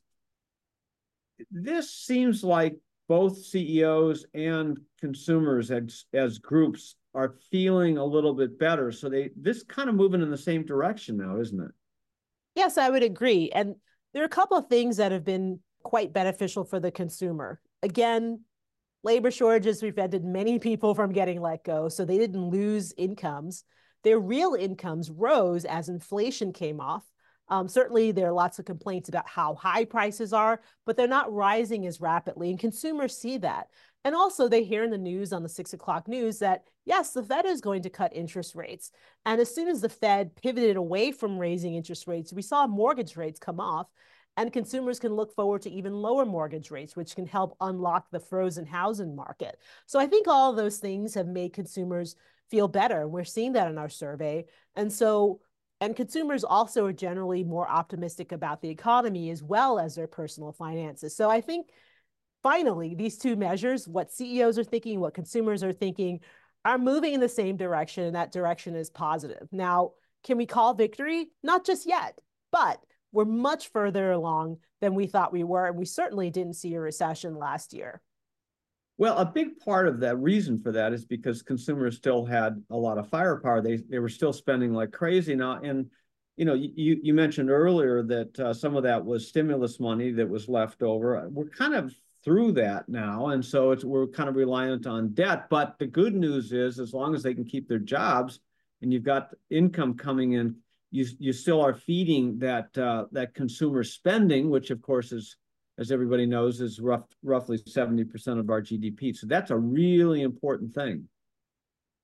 This 1.52 1.92
seems 1.92 2.44
like 2.44 2.78
both 3.08 3.38
CEOs 3.38 4.26
and 4.34 4.80
consumers 5.00 5.72
as, 5.72 6.06
as 6.14 6.40
groups 6.40 6.96
are 7.14 7.36
feeling 7.52 7.98
a 7.98 8.06
little 8.06 8.34
bit 8.34 8.60
better. 8.60 8.92
So 8.92 9.10
they 9.10 9.32
this 9.36 9.64
kind 9.64 9.90
of 9.90 9.96
moving 9.96 10.22
in 10.22 10.30
the 10.30 10.38
same 10.38 10.66
direction 10.66 11.18
now, 11.18 11.40
isn't 11.40 11.60
it? 11.60 11.72
Yes, 12.56 12.78
I 12.78 12.90
would 12.90 13.04
agree. 13.04 13.52
And 13.54 13.76
there 14.14 14.24
are 14.24 14.26
a 14.26 14.30
couple 14.30 14.58
of 14.58 14.68
things 14.68 14.98
that 14.98 15.12
have 15.12 15.24
been 15.24 15.60
quite 15.84 16.14
beneficial 16.14 16.64
for 16.64 16.80
the 16.80 16.92
consumer. 16.92 17.62
Again, 17.82 18.42
labor 19.04 19.32
shortages 19.32 19.80
prevented 19.80 20.26
many 20.26 20.60
people 20.60 20.96
from 20.96 21.14
getting 21.14 21.40
let 21.40 21.64
go, 21.64 21.88
so 21.88 22.04
they 22.04 22.18
didn't 22.18 22.50
lose 22.50 22.94
incomes. 22.98 23.64
Their 24.04 24.20
real 24.20 24.56
incomes 24.56 25.10
rose 25.10 25.66
as 25.66 25.90
inflation 25.90 26.52
came 26.52 26.80
off. 26.80 27.04
Um, 27.50 27.68
certainly, 27.68 28.12
there 28.12 28.28
are 28.28 28.34
lots 28.34 28.60
of 28.60 28.66
complaints 28.66 29.10
about 29.10 29.28
how 29.28 29.56
high 29.56 29.86
prices 29.86 30.34
are, 30.34 30.62
but 30.86 30.98
they're 30.98 31.08
not 31.08 31.34
rising 31.34 31.86
as 31.86 32.02
rapidly, 32.02 32.50
and 32.50 32.60
consumers 32.60 33.18
see 33.18 33.38
that. 33.40 33.70
And 34.04 34.16
also, 34.16 34.48
they 34.48 34.64
hear 34.64 34.84
in 34.84 34.92
the 34.92 34.98
news 34.98 35.34
on 35.34 35.44
the 35.44 35.50
six 35.50 35.74
o'clock 35.74 36.08
news 36.08 36.40
that 36.40 36.64
yes, 36.86 37.12
the 37.12 37.22
Fed 37.22 37.46
is 37.46 37.62
going 37.62 37.84
to 37.84 37.90
cut 37.90 38.16
interest 38.16 38.56
rates. 38.56 38.92
And 39.26 39.40
as 39.42 39.54
soon 39.54 39.68
as 39.68 39.82
the 39.82 39.90
Fed 39.90 40.36
pivoted 40.36 40.78
away 40.78 41.12
from 41.12 41.38
raising 41.38 41.76
interest 41.76 42.08
rates, 42.08 42.34
we 42.34 42.42
saw 42.42 42.66
mortgage 42.66 43.18
rates 43.18 43.40
come 43.40 43.60
off. 43.60 43.88
And 44.38 44.54
consumers 44.54 45.00
can 45.00 45.16
look 45.16 45.34
forward 45.34 45.64
to 45.64 45.72
even 45.72 45.94
lower 45.94 46.24
mortgage 46.24 46.70
rates, 46.70 46.96
which 46.96 47.16
can 47.16 47.26
help 47.26 47.58
unlock 47.60 48.12
the 48.12 48.20
frozen 48.20 48.68
housing 48.68 49.16
market. 49.16 49.58
So 49.88 50.00
I 50.00 50.06
think 50.06 50.28
all 50.28 50.54
those 50.54 50.78
things 50.78 51.16
have 51.16 51.26
made 51.28 51.54
consumers 51.54 52.16
feel 52.50 52.68
better. 52.68 53.08
We're 53.08 53.24
seeing 53.24 53.54
that 53.54 53.68
in 53.68 53.80
our 53.80 53.90
survey. 53.90 54.46
And 54.76 54.94
so, 54.94 55.42
and 55.80 55.96
consumers 55.96 56.44
also 56.44 56.86
are 56.86 56.94
generally 56.94 57.44
more 57.44 57.70
optimistic 57.70 58.32
about 58.32 58.62
the 58.62 58.70
economy 58.70 59.30
as 59.30 59.44
well 59.44 59.78
as 59.80 59.96
their 59.96 60.08
personal 60.08 60.52
finances. 60.52 61.16
So 61.16 61.30
I 61.30 61.42
think 61.42 61.70
finally, 62.42 62.96
these 62.96 63.18
two 63.18 63.36
measures, 63.36 63.88
what 63.88 64.12
CEOs 64.12 64.58
are 64.58 64.64
thinking, 64.64 65.00
what 65.00 65.14
consumers 65.14 65.64
are 65.64 65.74
thinking, 65.74 66.22
are 66.66 66.78
moving 66.78 67.14
in 67.14 67.20
the 67.20 67.30
same 67.30 67.58
direction, 67.58 68.04
and 68.04 68.16
that 68.16 68.32
direction 68.32 68.76
is 68.76 68.90
positive. 68.90 69.48
Now, 69.52 69.92
can 70.24 70.38
we 70.38 70.46
call 70.46 70.74
victory? 70.74 71.28
Not 71.44 71.66
just 71.66 71.88
yet, 71.88 72.20
but 72.52 72.80
we're 73.12 73.26
much 73.26 73.72
further 73.72 74.12
along 74.12 74.58
than 74.82 74.96
we 74.96 75.08
thought 75.08 75.32
we 75.32 75.44
were, 75.44 75.68
and 75.68 75.78
we 75.78 75.86
certainly 75.86 76.30
didn't 76.30 76.56
see 76.56 76.74
a 76.74 76.80
recession 76.80 77.38
last 77.38 77.74
year. 77.74 78.02
Well, 78.98 79.18
a 79.18 79.26
big 79.26 79.60
part 79.60 79.88
of 79.88 80.00
that 80.00 80.18
reason 80.18 80.60
for 80.60 80.72
that 80.72 80.92
is 80.92 81.06
because 81.06 81.44
consumers 81.44 81.98
still 81.98 82.26
had 82.26 82.64
a 82.72 82.78
lot 82.78 82.98
of 82.98 83.10
firepower. 83.10 83.62
They 83.62 83.78
they 83.78 84.00
were 84.00 84.10
still 84.10 84.34
spending 84.34 84.74
like 84.74 84.92
crazy 84.92 85.36
now, 85.36 85.60
and 85.62 85.90
you 86.36 86.46
know, 86.46 86.54
you 86.54 87.00
you 87.02 87.14
mentioned 87.14 87.50
earlier 87.50 88.04
that 88.04 88.40
uh, 88.40 88.54
some 88.54 88.76
of 88.76 88.84
that 88.84 89.04
was 89.04 89.28
stimulus 89.28 89.80
money 89.80 90.12
that 90.12 90.30
was 90.30 90.48
left 90.48 90.84
over. 90.84 91.28
We're 91.30 91.50
kind 91.50 91.74
of 91.74 91.94
through 92.24 92.52
that 92.54 92.88
now, 92.90 93.28
and 93.30 93.44
so 93.44 93.72
it's 93.72 93.84
we're 93.84 94.08
kind 94.08 94.30
of 94.30 94.36
reliant 94.36 94.86
on 94.86 95.14
debt. 95.14 95.50
But 95.50 95.80
the 95.80 95.88
good 95.88 96.14
news 96.14 96.52
is, 96.52 96.80
as 96.80 96.94
long 96.94 97.16
as 97.16 97.24
they 97.24 97.34
can 97.34 97.46
keep 97.46 97.68
their 97.68 97.80
jobs, 97.80 98.40
and 98.82 98.94
you've 98.94 99.04
got 99.04 99.34
income 99.50 99.96
coming 99.96 100.34
in, 100.34 100.56
you 100.92 101.08
you 101.20 101.34
still 101.34 101.62
are 101.62 101.74
feeding 101.74 102.38
that 102.40 102.78
uh, 102.78 103.06
that 103.12 103.34
consumer 103.34 103.84
spending, 103.84 104.50
which 104.50 104.70
of 104.70 104.82
course 104.82 105.12
is, 105.12 105.38
as 105.78 105.92
everybody 105.92 106.26
knows, 106.26 106.62
is 106.62 106.80
rough 106.80 107.06
roughly 107.24 107.58
seventy 107.66 108.04
percent 108.04 108.40
of 108.40 108.50
our 108.50 108.62
GDP. 108.62 109.16
So 109.16 109.28
that's 109.28 109.52
a 109.52 109.58
really 109.58 110.22
important 110.22 110.74
thing. 110.74 111.08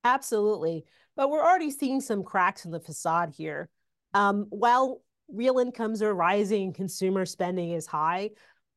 Absolutely, 0.04 0.86
but 1.16 1.30
we're 1.30 1.44
already 1.44 1.72
seeing 1.72 2.02
some 2.02 2.24
cracks 2.24 2.66
in 2.66 2.72
the 2.72 2.80
facade 2.80 3.34
here. 3.36 3.70
Um, 4.14 4.48
while 4.50 5.02
real 5.28 5.60
incomes 5.60 6.02
are 6.02 6.14
rising, 6.14 6.74
consumer 6.74 7.26
spending 7.26 7.72
is 7.72 7.86
high 7.88 8.32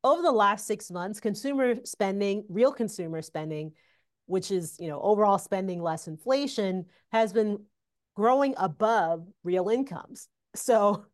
over 0.05 0.23
the 0.23 0.33
last 0.33 0.67
six 0.67 0.91
months, 0.91 1.19
consumer 1.21 1.75
spending, 1.85 2.45
real 2.49 2.73
consumer 2.73 3.21
spending, 3.23 3.73
which 4.27 4.51
is 4.51 4.77
you 4.79 4.89
know 4.89 5.01
overall 5.01 5.39
spending 5.39 5.83
less 5.83 6.07
inflation, 6.07 6.87
has 7.13 7.33
been 7.33 7.59
growing 8.15 8.55
above 8.57 9.27
real 9.45 9.69
incomes. 9.69 10.29
So 10.55 11.05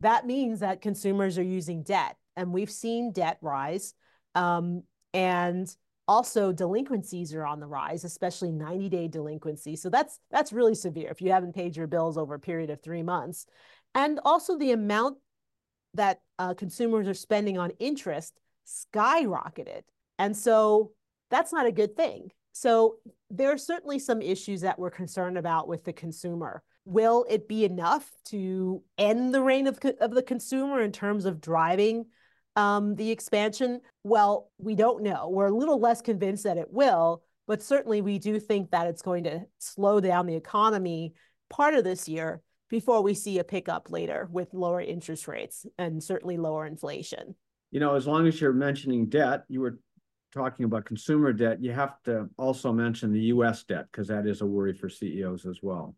that 0.00 0.26
means 0.26 0.60
that 0.60 0.82
consumers 0.82 1.38
are 1.38 1.42
using 1.42 1.82
debt, 1.82 2.16
and 2.36 2.52
we've 2.52 2.70
seen 2.70 3.12
debt 3.12 3.38
rise, 3.40 3.94
um, 4.34 4.82
and 5.12 5.74
also 6.08 6.52
delinquencies 6.52 7.34
are 7.34 7.46
on 7.46 7.60
the 7.60 7.66
rise, 7.66 8.04
especially 8.04 8.50
90-day 8.50 9.08
delinquency. 9.08 9.76
So 9.76 9.90
that's 9.90 10.18
that's 10.30 10.52
really 10.52 10.74
severe 10.74 11.10
if 11.10 11.20
you 11.20 11.32
haven't 11.32 11.54
paid 11.54 11.76
your 11.76 11.86
bills 11.86 12.18
over 12.18 12.34
a 12.34 12.40
period 12.40 12.70
of 12.70 12.82
three 12.82 13.02
months, 13.02 13.46
and 13.94 14.20
also 14.24 14.58
the 14.58 14.72
amount 14.72 15.18
that 15.94 16.20
uh, 16.38 16.54
consumers 16.54 17.08
are 17.08 17.14
spending 17.14 17.58
on 17.58 17.70
interest 17.78 18.38
skyrocketed. 18.66 19.82
And 20.18 20.36
so 20.36 20.92
that's 21.30 21.52
not 21.52 21.66
a 21.66 21.72
good 21.72 21.96
thing. 21.96 22.30
So 22.52 22.96
there 23.30 23.52
are 23.52 23.58
certainly 23.58 23.98
some 23.98 24.20
issues 24.20 24.60
that 24.62 24.78
we're 24.78 24.90
concerned 24.90 25.38
about 25.38 25.68
with 25.68 25.84
the 25.84 25.92
consumer. 25.92 26.62
Will 26.84 27.24
it 27.28 27.48
be 27.48 27.64
enough 27.64 28.10
to 28.26 28.82
end 28.98 29.32
the 29.32 29.42
reign 29.42 29.66
of, 29.66 29.78
of 30.00 30.12
the 30.12 30.22
consumer 30.22 30.82
in 30.82 30.92
terms 30.92 31.24
of 31.24 31.40
driving 31.40 32.06
um, 32.60 32.94
the 32.94 33.10
expansion? 33.10 33.80
Well, 34.04 34.50
we 34.58 34.74
don't 34.74 35.02
know. 35.02 35.28
We're 35.28 35.46
a 35.46 35.56
little 35.56 35.80
less 35.80 36.02
convinced 36.02 36.44
that 36.44 36.58
it 36.58 36.70
will, 36.70 37.22
but 37.46 37.62
certainly 37.62 38.02
we 38.02 38.18
do 38.18 38.38
think 38.38 38.70
that 38.70 38.86
it's 38.86 39.02
going 39.02 39.24
to 39.24 39.46
slow 39.58 40.00
down 40.00 40.26
the 40.26 40.36
economy 40.36 41.14
part 41.48 41.74
of 41.74 41.84
this 41.84 42.06
year 42.06 42.42
before 42.68 43.02
we 43.02 43.14
see 43.14 43.38
a 43.38 43.44
pickup 43.44 43.90
later 43.90 44.28
with 44.30 44.52
lower 44.52 44.80
interest 44.80 45.26
rates 45.26 45.66
and 45.78 46.02
certainly 46.02 46.36
lower 46.36 46.66
inflation. 46.66 47.34
You 47.70 47.80
know, 47.80 47.94
as 47.94 48.06
long 48.06 48.26
as 48.26 48.40
you're 48.40 48.52
mentioning 48.52 49.06
debt, 49.06 49.44
you 49.48 49.60
were 49.60 49.78
talking 50.32 50.64
about 50.64 50.84
consumer 50.84 51.32
debt, 51.32 51.62
you 51.62 51.72
have 51.72 52.00
to 52.04 52.28
also 52.36 52.72
mention 52.72 53.12
the 53.12 53.20
US 53.34 53.64
debt 53.64 53.86
because 53.90 54.08
that 54.08 54.26
is 54.26 54.42
a 54.42 54.46
worry 54.46 54.74
for 54.74 54.88
CEOs 54.88 55.46
as 55.46 55.60
well. 55.62 55.96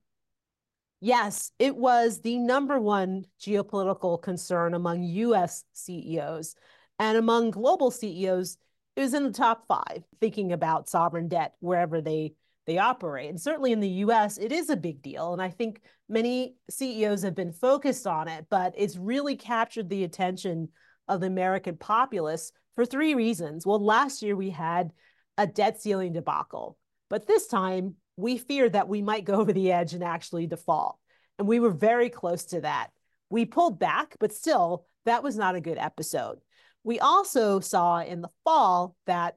Yes, 1.05 1.51
it 1.59 1.75
was 1.75 2.21
the 2.21 2.39
number 2.39 2.79
one 2.79 3.25
geopolitical 3.41 4.23
concern 4.23 4.73
among 4.73 5.03
US 5.03 5.65
CEOs. 5.73 6.55
And 7.01 7.19
among 7.19 7.51
global 7.51 7.91
CEOs, 7.91 8.57
it 8.95 9.01
was 9.01 9.13
in 9.13 9.25
the 9.25 9.33
top 9.33 9.67
five, 9.67 10.05
thinking 10.21 10.53
about 10.53 10.89
sovereign 10.89 11.27
debt 11.27 11.55
wherever 11.59 12.01
they 12.01 12.35
they 12.67 12.79
operate. 12.79 13.31
And 13.31 13.41
certainly 13.41 13.73
in 13.73 13.81
the 13.81 13.89
US, 13.89 14.39
it 14.39 14.53
is 14.53 14.71
a 14.71 14.77
big 14.77 15.03
deal. 15.03 15.33
And 15.33 15.43
I 15.43 15.51
think 15.51 15.81
many 16.09 16.55
CEOs 16.71 17.23
have 17.23 17.35
been 17.35 17.51
focused 17.51 18.07
on 18.07 18.29
it, 18.29 18.47
but 18.49 18.73
it's 18.77 18.97
really 18.97 19.35
captured 19.35 19.89
the 19.89 20.05
attention 20.05 20.69
of 21.09 21.21
the 21.21 21.27
American 21.27 21.77
populace 21.77 22.53
for 22.77 22.87
three 22.87 23.17
reasons. 23.17 23.67
Well, 23.67 23.85
last 23.85 24.23
year 24.23 24.37
we 24.37 24.51
had 24.51 24.93
a 25.37 25.49
debt 25.49 25.83
ceiling 25.83 26.13
debacle, 26.13 26.79
but 27.11 27.27
this 27.27 27.49
time 27.49 27.97
we 28.17 28.39
feared 28.39 28.75
that 28.75 28.89
we 28.89 29.03
might 29.03 29.25
go 29.25 29.35
over 29.35 29.53
the 29.53 29.73
edge 29.73 29.95
and 29.95 30.05
actually 30.05 30.47
default. 30.47 30.99
And 31.39 31.49
we 31.49 31.61
were 31.61 31.71
very 31.71 32.11
close 32.11 32.45
to 32.47 32.61
that. 32.61 32.89
We 33.31 33.47
pulled 33.47 33.79
back, 33.79 34.17
but 34.21 34.33
still, 34.33 34.85
that 35.07 35.23
was 35.23 35.37
not 35.37 35.55
a 35.55 35.61
good 35.61 35.79
episode. 35.79 36.39
We 36.85 37.01
also 37.01 37.61
saw 37.61 38.01
in 38.01 38.21
the 38.21 38.31
fall 38.45 38.97
that 39.07 39.37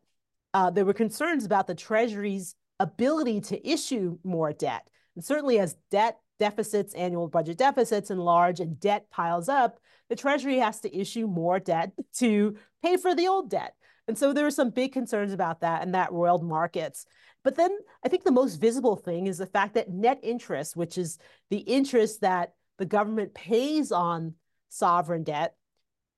uh, 0.53 0.69
there 0.69 0.85
were 0.85 0.93
concerns 0.93 1.45
about 1.45 1.67
the 1.67 1.75
Treasury's 1.75 2.55
ability 2.79 3.41
to 3.41 3.67
issue 3.67 4.17
more 4.23 4.53
debt. 4.53 4.87
And 5.15 5.23
certainly 5.23 5.59
as 5.59 5.77
debt 5.91 6.17
deficits, 6.39 6.93
annual 6.93 7.27
budget 7.27 7.57
deficits 7.57 8.11
enlarge 8.11 8.59
and 8.59 8.79
debt 8.79 9.09
piles 9.09 9.47
up, 9.47 9.79
the 10.09 10.15
Treasury 10.15 10.57
has 10.57 10.81
to 10.81 10.95
issue 10.95 11.27
more 11.27 11.59
debt 11.59 11.91
to 12.17 12.57
pay 12.83 12.97
for 12.97 13.15
the 13.15 13.27
old 13.27 13.49
debt. 13.49 13.73
And 14.07 14.17
so 14.17 14.33
there 14.33 14.43
were 14.43 14.51
some 14.51 14.69
big 14.69 14.93
concerns 14.93 15.33
about 15.33 15.61
that, 15.61 15.81
and 15.81 15.95
that 15.95 16.11
roiled 16.11 16.43
markets. 16.43 17.05
But 17.43 17.55
then 17.55 17.75
I 18.03 18.09
think 18.09 18.23
the 18.23 18.31
most 18.31 18.55
visible 18.55 18.95
thing 18.95 19.27
is 19.27 19.37
the 19.37 19.45
fact 19.45 19.75
that 19.75 19.89
net 19.89 20.19
interest, 20.23 20.75
which 20.75 20.97
is 20.97 21.17
the 21.49 21.59
interest 21.59 22.21
that 22.21 22.53
the 22.77 22.85
government 22.85 23.33
pays 23.33 23.91
on 23.91 24.33
sovereign 24.69 25.23
debt, 25.23 25.55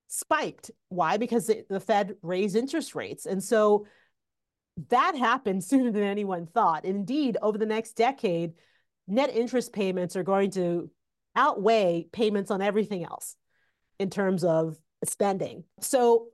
spiked. 0.08 0.72
Why? 0.90 1.18
Because 1.18 1.52
the 1.70 1.80
Fed 1.80 2.16
raised 2.22 2.56
interest 2.56 2.96
rates. 2.96 3.26
And 3.26 3.44
so 3.44 3.86
that 4.90 5.16
happened 5.16 5.64
sooner 5.64 5.92
than 5.92 6.04
anyone 6.04 6.46
thought. 6.46 6.86
Indeed, 6.86 7.38
over 7.42 7.58
the 7.58 7.66
next 7.66 7.94
decade, 7.94 8.54
net 9.08 9.34
interest 9.36 9.74
payments 9.74 10.16
are 10.16 10.24
going 10.24 10.52
to 10.52 10.90
outweigh 11.36 12.08
payments 12.12 12.52
on 12.52 12.62
everything 12.62 13.04
else 13.04 13.36
in 14.00 14.10
terms 14.10 14.44
of 14.44 14.78
spending. 15.04 15.64
So 15.82 16.28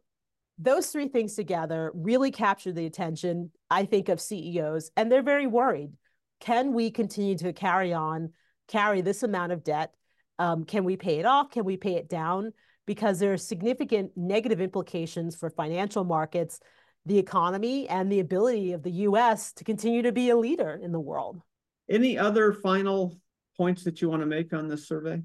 those 0.57 0.87
three 0.87 1.07
things 1.07 1.35
together 1.35 1.91
really 1.93 2.31
capture 2.31 2.71
the 2.71 2.85
attention, 2.85 3.51
I 3.69 3.85
think, 3.85 4.09
of 4.09 4.21
CEOs, 4.21 4.91
and 4.95 5.11
they're 5.11 5.23
very 5.23 5.47
worried. 5.47 5.91
Can 6.39 6.73
we 6.73 6.91
continue 6.91 7.37
to 7.37 7.53
carry 7.53 7.93
on 7.93 8.31
carry 8.67 9.01
this 9.01 9.23
amount 9.23 9.51
of 9.51 9.63
debt. 9.63 9.93
Um, 10.39 10.65
can 10.65 10.83
we 10.83 10.97
pay 10.97 11.19
it 11.19 11.25
off? 11.25 11.51
Can 11.51 11.65
we 11.65 11.77
pay 11.77 11.95
it 11.95 12.09
down? 12.09 12.53
Because 12.85 13.19
there 13.19 13.33
are 13.33 13.37
significant 13.37 14.11
negative 14.15 14.59
implications 14.59 15.35
for 15.35 15.49
financial 15.49 16.03
markets, 16.03 16.59
the 17.05 17.17
economy, 17.17 17.87
and 17.87 18.11
the 18.11 18.19
ability 18.19 18.73
of 18.73 18.83
the 18.83 18.91
US 18.91 19.53
to 19.53 19.63
continue 19.63 20.01
to 20.01 20.11
be 20.11 20.29
a 20.29 20.35
leader 20.35 20.79
in 20.81 20.91
the 20.91 20.99
world. 20.99 21.41
Any 21.89 22.17
other 22.17 22.53
final 22.53 23.17
points 23.55 23.83
that 23.83 24.01
you 24.01 24.09
want 24.09 24.21
to 24.21 24.25
make 24.25 24.53
on 24.53 24.67
this 24.67 24.87
survey? 24.87 25.21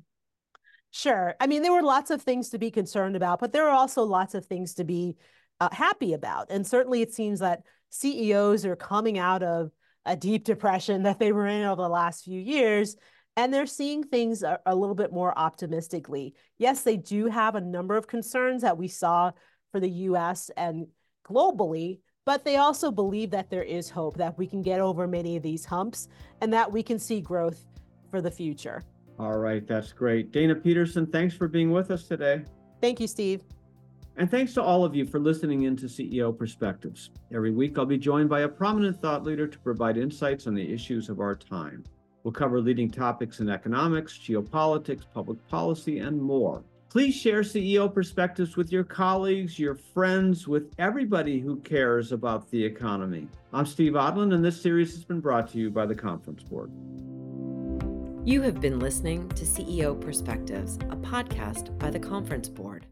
Sure. 0.90 1.35
I 1.40 1.46
mean, 1.46 1.62
there 1.62 1.72
were 1.72 1.83
lots 1.83 2.11
of 2.11 2.22
things 2.22 2.48
to 2.51 2.59
be 2.59 2.70
concerned 2.70 3.14
about, 3.14 3.40
but 3.40 3.53
there 3.53 3.68
are 3.68 3.77
also 3.77 4.03
lots 4.03 4.35
of 4.35 4.46
things 4.46 4.74
to 4.74 4.85
be 4.85 5.16
uh, 5.61 5.68
happy 5.72 6.14
about. 6.14 6.46
And 6.51 6.66
certainly 6.66 7.03
it 7.03 7.12
seems 7.12 7.40
that 7.40 7.62
CEOs 7.90 8.64
are 8.64 8.77
coming 8.77 9.18
out 9.18 9.42
of 9.42 9.70
a 10.07 10.16
deep 10.16 10.44
depression 10.44 11.03
that 11.03 11.18
they 11.18 11.33
were 11.33 11.46
in 11.46 11.64
over 11.64 11.83
the 11.83 11.88
last 11.88 12.24
few 12.24 12.40
years 12.40 12.96
and 13.37 13.55
they're 13.55 13.66
seeing 13.66 14.03
things 14.03 14.42
a, 14.42 14.59
a, 14.66 14.74
little 14.74 14.96
bit 14.96 15.12
more 15.12 15.38
optimistically. 15.38 16.35
Yes, 16.59 16.83
they 16.83 16.96
do 16.96 17.27
have 17.27 17.55
a 17.55 17.61
number 17.61 17.96
of 17.96 18.09
concerns 18.09 18.62
that 18.62 18.77
we 18.77 18.88
saw 18.88 19.31
for 19.70 19.79
the 19.79 19.88
US 19.88 20.51
and 20.57 20.88
globally, 21.24 22.01
but 22.27 22.44
they 22.44 22.57
also 22.57 22.90
believe 22.90 23.31
that 23.31 23.48
there 23.48 23.62
is 23.62 23.90
hope 23.90 24.16
that 24.16 24.37
we 24.38 24.46
can 24.46 24.61
get 24.61 24.81
over 24.81 25.07
many 25.07 25.37
of 25.37 25.44
these 25.44 25.64
humps 25.64 26.09
and 26.40 26.53
that 26.53 26.72
we 26.72 26.83
can 26.83 26.98
see 26.98 27.20
growth 27.20 27.64
for 28.11 28.20
the 28.20 28.31
future. 28.31 28.83
All 29.18 29.38
right, 29.38 29.66
that's 29.66 29.92
great. 29.92 30.31
Dana 30.31 30.54
Peterson, 30.54 31.07
thanks 31.07 31.35
for 31.35 31.48
being 31.48 31.72
with 31.72 31.90
us 31.90 32.04
today. 32.04 32.42
Thank 32.81 33.00
you, 33.00 33.09
Steve. 33.09 33.42
And 34.16 34.31
thanks 34.31 34.54
to 34.54 34.62
all 34.62 34.85
of 34.85 34.94
you 34.94 35.07
for 35.07 35.18
listening 35.18 35.62
in 35.62 35.76
to 35.76 35.87
CEO 35.87 36.37
Perspectives. 36.37 37.11
Every 37.33 37.50
week, 37.50 37.78
I'll 37.78 37.87
be 37.87 37.98
joined 37.98 38.28
by 38.28 38.40
a 38.40 38.48
prominent 38.48 39.00
thought 39.00 39.24
leader 39.24 39.46
to 39.46 39.59
provide 39.59 39.96
insights 39.96 40.46
on 40.46 40.54
the 40.54 40.72
issues 40.72 41.09
of 41.09 41.20
our 41.20 41.35
time. 41.35 41.85
We'll 42.22 42.33
cover 42.33 42.61
leading 42.61 42.90
topics 42.90 43.40
in 43.40 43.48
economics, 43.48 44.18
geopolitics, 44.18 45.04
public 45.12 45.44
policy, 45.48 45.98
and 45.98 46.20
more. 46.20 46.64
Please 46.90 47.14
share 47.14 47.42
CEO 47.42 47.92
perspectives 47.92 48.57
with 48.57 48.72
your 48.72 48.85
colleagues, 48.85 49.59
your 49.59 49.74
friends, 49.74 50.48
with 50.48 50.72
everybody 50.78 51.38
who 51.38 51.57
cares 51.61 52.12
about 52.12 52.50
the 52.50 52.64
economy. 52.64 53.28
I'm 53.52 53.66
Steve 53.66 53.92
Odland, 53.92 54.35
and 54.35 54.44
this 54.44 54.61
series 54.61 54.94
has 54.94 55.04
been 55.04 55.20
brought 55.20 55.50
to 55.52 55.59
you 55.59 55.70
by 55.70 55.87
the 55.87 55.94
Conference 55.94 56.42
Board. 56.42 56.72
You 58.29 58.43
have 58.43 58.61
been 58.61 58.79
listening 58.79 59.27
to 59.31 59.47
CEO 59.47 59.99
Perspectives, 59.99 60.77
a 60.91 60.97
podcast 60.97 61.79
by 61.79 61.88
the 61.88 61.99
Conference 61.99 62.47
Board. 62.47 62.85